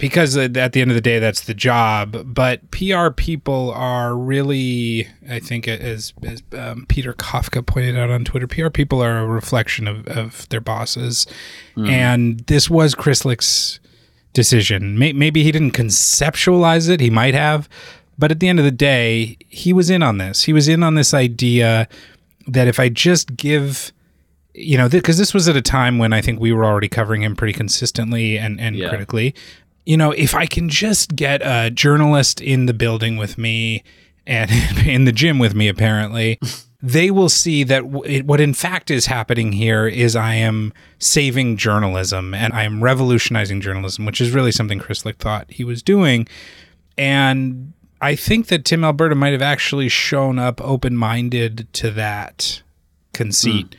because 0.00 0.34
at 0.34 0.72
the 0.72 0.80
end 0.80 0.90
of 0.90 0.94
the 0.94 1.02
day, 1.02 1.18
that's 1.18 1.42
the 1.42 1.52
job. 1.52 2.24
But 2.24 2.70
PR 2.70 3.10
people 3.10 3.70
are 3.72 4.16
really, 4.16 5.06
I 5.28 5.40
think, 5.40 5.68
as, 5.68 6.14
as 6.22 6.42
um, 6.56 6.86
Peter 6.88 7.12
Kafka 7.12 7.64
pointed 7.64 7.98
out 7.98 8.08
on 8.08 8.24
Twitter, 8.24 8.46
PR 8.46 8.70
people 8.70 9.02
are 9.02 9.18
a 9.18 9.26
reflection 9.26 9.86
of, 9.86 10.08
of 10.08 10.48
their 10.48 10.62
bosses. 10.62 11.26
Mm. 11.76 11.88
And 11.90 12.40
this 12.40 12.70
was 12.70 12.94
Chris 12.94 13.26
Licht's 13.26 13.78
decision. 14.32 14.98
Maybe 14.98 15.42
he 15.42 15.52
didn't 15.52 15.72
conceptualize 15.72 16.88
it, 16.88 17.00
he 17.00 17.10
might 17.10 17.34
have. 17.34 17.68
But 18.18 18.30
at 18.30 18.40
the 18.40 18.48
end 18.48 18.58
of 18.58 18.64
the 18.64 18.70
day, 18.70 19.36
he 19.48 19.74
was 19.74 19.90
in 19.90 20.02
on 20.02 20.16
this. 20.16 20.44
He 20.44 20.54
was 20.54 20.66
in 20.66 20.82
on 20.82 20.94
this 20.94 21.12
idea 21.12 21.88
that 22.46 22.68
if 22.68 22.80
I 22.80 22.88
just 22.88 23.36
give 23.36 23.92
you 24.54 24.76
know, 24.76 24.88
because 24.88 25.16
th- 25.16 25.22
this 25.22 25.34
was 25.34 25.48
at 25.48 25.56
a 25.56 25.62
time 25.62 25.98
when 25.98 26.12
I 26.12 26.20
think 26.20 26.40
we 26.40 26.52
were 26.52 26.64
already 26.64 26.88
covering 26.88 27.22
him 27.22 27.36
pretty 27.36 27.52
consistently 27.52 28.38
and, 28.38 28.60
and 28.60 28.76
yeah. 28.76 28.88
critically 28.88 29.34
you 29.90 29.96
know, 29.96 30.12
if 30.12 30.34
I 30.34 30.46
can 30.46 30.68
just 30.68 31.16
get 31.16 31.42
a 31.42 31.70
journalist 31.70 32.40
in 32.40 32.66
the 32.66 32.74
building 32.74 33.16
with 33.16 33.38
me 33.38 33.82
and 34.26 34.50
in 34.86 35.04
the 35.04 35.12
gym 35.12 35.38
with 35.38 35.54
me, 35.54 35.68
apparently, 35.68 36.38
they 36.82 37.10
will 37.10 37.28
see 37.28 37.64
that 37.64 37.90
w- 37.90 38.22
what 38.22 38.40
in 38.40 38.54
fact 38.54 38.90
is 38.90 39.06
happening 39.06 39.52
here 39.52 39.86
is 39.86 40.16
I 40.16 40.34
am 40.34 40.72
saving 40.98 41.56
journalism 41.56 42.34
and 42.34 42.52
I 42.52 42.62
am 42.62 42.82
revolutionizing 42.82 43.60
journalism, 43.60 44.06
which 44.06 44.20
is 44.20 44.30
really 44.30 44.52
something 44.52 44.78
Chris 44.78 45.04
Licht 45.04 45.20
thought 45.20 45.50
he 45.50 45.64
was 45.64 45.82
doing. 45.82 46.28
And 46.96 47.72
I 48.00 48.14
think 48.14 48.46
that 48.46 48.64
Tim 48.64 48.84
Alberta 48.84 49.14
might 49.14 49.32
have 49.32 49.42
actually 49.42 49.88
shown 49.88 50.38
up 50.38 50.60
open 50.60 50.96
minded 50.96 51.66
to 51.74 51.90
that 51.90 52.62
conceit. 53.12 53.70
Mm. 53.70 53.76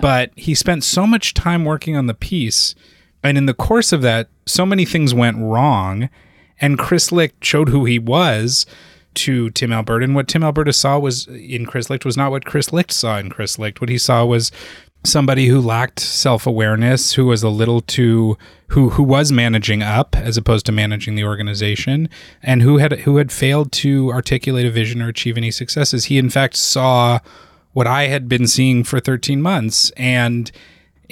But 0.00 0.32
he 0.36 0.54
spent 0.54 0.84
so 0.84 1.06
much 1.06 1.34
time 1.34 1.64
working 1.64 1.96
on 1.96 2.06
the 2.06 2.14
piece 2.14 2.74
and 3.22 3.38
in 3.38 3.46
the 3.46 3.54
course 3.54 3.92
of 3.92 4.02
that, 4.02 4.28
so 4.46 4.66
many 4.66 4.84
things 4.84 5.14
went 5.14 5.38
wrong. 5.38 6.08
And 6.60 6.78
Chris 6.78 7.12
Licht 7.12 7.44
showed 7.44 7.68
who 7.68 7.84
he 7.84 7.98
was 7.98 8.66
to 9.14 9.50
Tim 9.50 9.72
Alberta. 9.72 10.04
And 10.04 10.14
what 10.14 10.28
Tim 10.28 10.42
Alberta 10.42 10.72
saw 10.72 10.98
was 10.98 11.26
in 11.26 11.66
Chris 11.66 11.90
Licht 11.90 12.04
was 12.04 12.16
not 12.16 12.30
what 12.30 12.44
Chris 12.44 12.72
Licht 12.72 12.92
saw 12.92 13.18
in 13.18 13.30
Chris 13.30 13.58
Licht. 13.58 13.80
What 13.80 13.90
he 13.90 13.98
saw 13.98 14.24
was 14.24 14.50
somebody 15.04 15.46
who 15.46 15.60
lacked 15.60 16.00
self-awareness, 16.00 17.14
who 17.14 17.26
was 17.26 17.42
a 17.42 17.48
little 17.48 17.80
too 17.80 18.38
who 18.68 18.90
who 18.90 19.02
was 19.02 19.30
managing 19.30 19.82
up 19.82 20.16
as 20.16 20.36
opposed 20.36 20.64
to 20.66 20.72
managing 20.72 21.14
the 21.14 21.24
organization, 21.24 22.08
and 22.42 22.62
who 22.62 22.78
had 22.78 23.00
who 23.00 23.16
had 23.16 23.30
failed 23.30 23.70
to 23.72 24.10
articulate 24.10 24.66
a 24.66 24.70
vision 24.70 25.02
or 25.02 25.08
achieve 25.08 25.36
any 25.36 25.50
successes. 25.50 26.06
He 26.06 26.16
in 26.16 26.30
fact 26.30 26.56
saw 26.56 27.18
what 27.72 27.86
I 27.86 28.06
had 28.06 28.28
been 28.28 28.46
seeing 28.46 28.84
for 28.84 29.00
13 29.00 29.40
months 29.40 29.90
and 29.96 30.50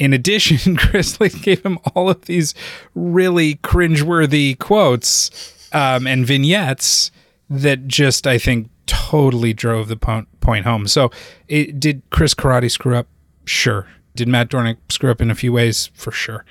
in 0.00 0.14
addition, 0.14 0.76
Chris 0.78 1.20
Licht 1.20 1.42
gave 1.42 1.62
him 1.62 1.78
all 1.94 2.08
of 2.08 2.22
these 2.22 2.54
really 2.94 3.56
cringeworthy 3.56 4.58
quotes 4.58 5.68
um, 5.72 6.06
and 6.06 6.26
vignettes 6.26 7.12
that 7.50 7.86
just, 7.86 8.26
I 8.26 8.38
think, 8.38 8.70
totally 8.86 9.52
drove 9.52 9.88
the 9.88 9.96
po- 9.96 10.26
point 10.40 10.64
home. 10.64 10.88
So, 10.88 11.10
it, 11.48 11.78
did 11.78 12.02
Kris 12.10 12.34
Coratti 12.34 12.70
screw 12.70 12.96
up? 12.96 13.06
Sure. 13.44 13.86
Did 14.16 14.26
Matt 14.26 14.48
Dornic 14.48 14.78
screw 14.88 15.10
up 15.10 15.20
in 15.20 15.30
a 15.30 15.34
few 15.34 15.52
ways? 15.52 15.90
For 15.94 16.10
sure. 16.10 16.44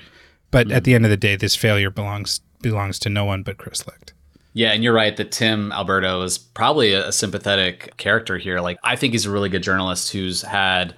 But 0.50 0.68
mm-hmm. 0.68 0.76
at 0.76 0.84
the 0.84 0.94
end 0.94 1.04
of 1.04 1.10
the 1.10 1.16
day, 1.16 1.36
this 1.36 1.56
failure 1.56 1.90
belongs 1.90 2.40
belongs 2.62 2.98
to 3.00 3.08
no 3.08 3.24
one 3.24 3.42
but 3.42 3.58
Chris 3.58 3.86
Licht. 3.86 4.12
Yeah, 4.52 4.72
and 4.72 4.82
you're 4.82 4.92
right 4.92 5.16
that 5.16 5.30
Tim 5.30 5.70
Alberta 5.72 6.20
is 6.22 6.38
probably 6.38 6.92
a 6.92 7.12
sympathetic 7.12 7.96
character 7.98 8.36
here. 8.36 8.60
Like, 8.60 8.78
I 8.82 8.96
think 8.96 9.12
he's 9.12 9.26
a 9.26 9.30
really 9.30 9.48
good 9.48 9.62
journalist 9.62 10.12
who's 10.12 10.42
had 10.42 10.94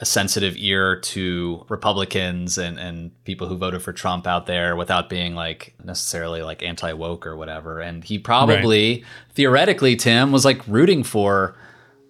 a 0.00 0.04
sensitive 0.04 0.54
ear 0.56 1.00
to 1.00 1.64
Republicans 1.68 2.56
and, 2.56 2.78
and 2.78 3.24
people 3.24 3.48
who 3.48 3.56
voted 3.56 3.82
for 3.82 3.92
Trump 3.92 4.26
out 4.26 4.46
there 4.46 4.76
without 4.76 5.08
being 5.08 5.34
like 5.34 5.74
necessarily 5.82 6.42
like 6.42 6.62
anti 6.62 6.92
woke 6.92 7.26
or 7.26 7.36
whatever. 7.36 7.80
And 7.80 8.04
he 8.04 8.18
probably 8.18 8.94
right. 8.94 9.04
theoretically, 9.34 9.96
Tim 9.96 10.30
was 10.30 10.44
like 10.44 10.66
rooting 10.68 11.02
for 11.02 11.56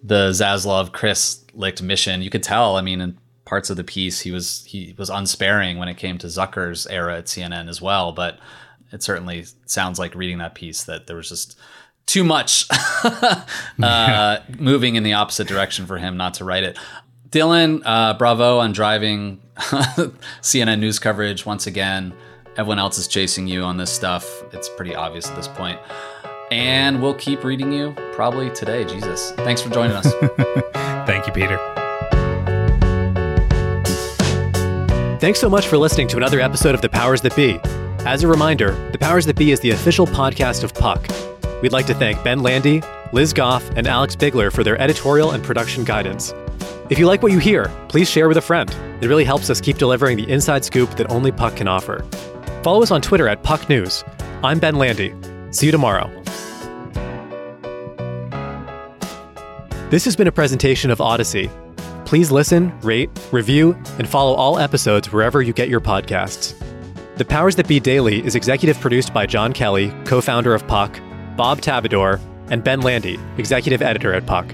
the 0.03 0.29
Zaslav 0.29 0.91
Chris 0.91 1.43
Licht 1.53 1.81
mission. 1.81 2.21
You 2.21 2.29
could 2.29 2.43
tell. 2.43 2.75
I 2.77 2.81
mean, 2.81 3.01
in 3.01 3.17
parts 3.45 3.71
of 3.71 3.77
the 3.77 3.83
piece, 3.83 4.21
he 4.21 4.31
was 4.31 4.63
he 4.65 4.93
was 4.97 5.09
unsparing 5.09 5.79
when 5.79 5.87
it 5.89 5.97
came 5.97 6.19
to 6.19 6.27
Zucker's 6.27 6.85
era 6.87 7.17
at 7.17 7.25
CNN 7.25 7.69
as 7.69 7.81
well. 7.81 8.11
But 8.11 8.39
it 8.91 9.03
certainly 9.03 9.45
sounds 9.65 9.99
like 9.99 10.15
reading 10.15 10.39
that 10.39 10.55
piece 10.55 10.83
that 10.83 11.07
there 11.07 11.15
was 11.15 11.29
just 11.29 11.57
too 12.05 12.23
much 12.23 12.65
uh, 13.83 14.39
moving 14.57 14.95
in 14.95 15.03
the 15.03 15.13
opposite 15.13 15.47
direction 15.47 15.85
for 15.85 15.97
him 15.97 16.17
not 16.17 16.33
to 16.35 16.43
write 16.45 16.63
it. 16.63 16.77
Dylan, 17.29 17.83
uh, 17.85 18.15
bravo 18.15 18.57
on 18.57 18.71
driving 18.71 19.39
CNN 20.41 20.79
news 20.79 20.97
coverage 20.97 21.45
once 21.45 21.67
again. 21.67 22.13
Everyone 22.57 22.79
else 22.79 22.97
is 22.97 23.07
chasing 23.07 23.47
you 23.47 23.61
on 23.61 23.77
this 23.77 23.91
stuff. 23.91 24.43
It's 24.53 24.67
pretty 24.69 24.95
obvious 24.95 25.29
at 25.29 25.35
this 25.35 25.47
point. 25.47 25.79
And 26.51 27.01
we'll 27.01 27.13
keep 27.13 27.43
reading 27.43 27.71
you 27.71 27.93
probably 28.13 28.49
today. 28.49 28.83
Jesus. 28.83 29.31
Thanks 29.33 29.61
for 29.61 29.69
joining 29.69 29.95
us. 29.95 30.11
Thank 31.05 31.27
you, 31.27 31.33
Peter. 31.33 31.57
Thanks 35.19 35.39
so 35.39 35.49
much 35.49 35.67
for 35.67 35.77
listening 35.77 36.07
to 36.07 36.17
another 36.17 36.39
episode 36.39 36.73
of 36.73 36.81
The 36.81 36.89
Powers 36.89 37.21
That 37.21 37.35
Be. 37.35 37.59
As 38.05 38.23
a 38.23 38.27
reminder, 38.27 38.71
The 38.91 38.97
Powers 38.97 39.25
That 39.25 39.35
Be 39.35 39.51
is 39.51 39.59
the 39.59 39.71
official 39.71 40.07
podcast 40.07 40.63
of 40.63 40.73
Puck. 40.73 41.05
We'd 41.61 41.73
like 41.73 41.85
to 41.87 41.93
thank 41.93 42.23
Ben 42.23 42.41
Landy, 42.41 42.81
Liz 43.11 43.33
Goff, 43.33 43.69
and 43.71 43.87
Alex 43.87 44.15
Bigler 44.15 44.51
for 44.51 44.63
their 44.63 44.79
editorial 44.79 45.31
and 45.31 45.43
production 45.43 45.83
guidance. 45.83 46.33
If 46.89 46.97
you 46.97 47.05
like 47.05 47.21
what 47.21 47.33
you 47.33 47.39
hear, 47.39 47.65
please 47.89 48.09
share 48.09 48.29
with 48.29 48.37
a 48.37 48.41
friend. 48.41 48.73
It 49.01 49.07
really 49.07 49.25
helps 49.25 49.49
us 49.49 49.59
keep 49.59 49.77
delivering 49.77 50.15
the 50.17 50.29
inside 50.31 50.63
scoop 50.63 50.89
that 50.91 51.11
only 51.11 51.31
Puck 51.31 51.57
can 51.57 51.67
offer. 51.67 52.03
Follow 52.63 52.81
us 52.81 52.89
on 52.89 53.01
Twitter 53.01 53.27
at 53.27 53.43
Puck 53.43 53.67
News. 53.69 54.03
I'm 54.43 54.59
Ben 54.59 54.75
Landy. 54.75 55.13
See 55.51 55.65
you 55.65 55.71
tomorrow. 55.71 56.09
This 59.89 60.05
has 60.05 60.15
been 60.15 60.27
a 60.27 60.31
presentation 60.31 60.89
of 60.89 60.99
Audacy. 60.99 61.51
Please 62.05 62.31
listen, 62.31 62.79
rate, 62.79 63.09
review, 63.31 63.73
and 63.97 64.07
follow 64.07 64.33
all 64.35 64.57
episodes 64.57 65.11
wherever 65.11 65.41
you 65.41 65.51
get 65.51 65.67
your 65.67 65.81
podcasts. 65.81 66.55
The 67.19 67.25
Powers 67.25 67.57
That 67.57 67.67
Be 67.67 67.81
Daily 67.81 68.25
is 68.25 68.35
executive 68.35 68.79
produced 68.79 69.13
by 69.13 69.25
John 69.25 69.51
Kelly, 69.51 69.91
co 70.05 70.21
founder 70.21 70.53
of 70.53 70.65
Puck, 70.67 71.01
Bob 71.35 71.59
Tabador, 71.59 72.17
and 72.49 72.63
Ben 72.63 72.79
Landy, 72.79 73.19
executive 73.37 73.81
editor 73.81 74.13
at 74.13 74.25
Puck. 74.25 74.53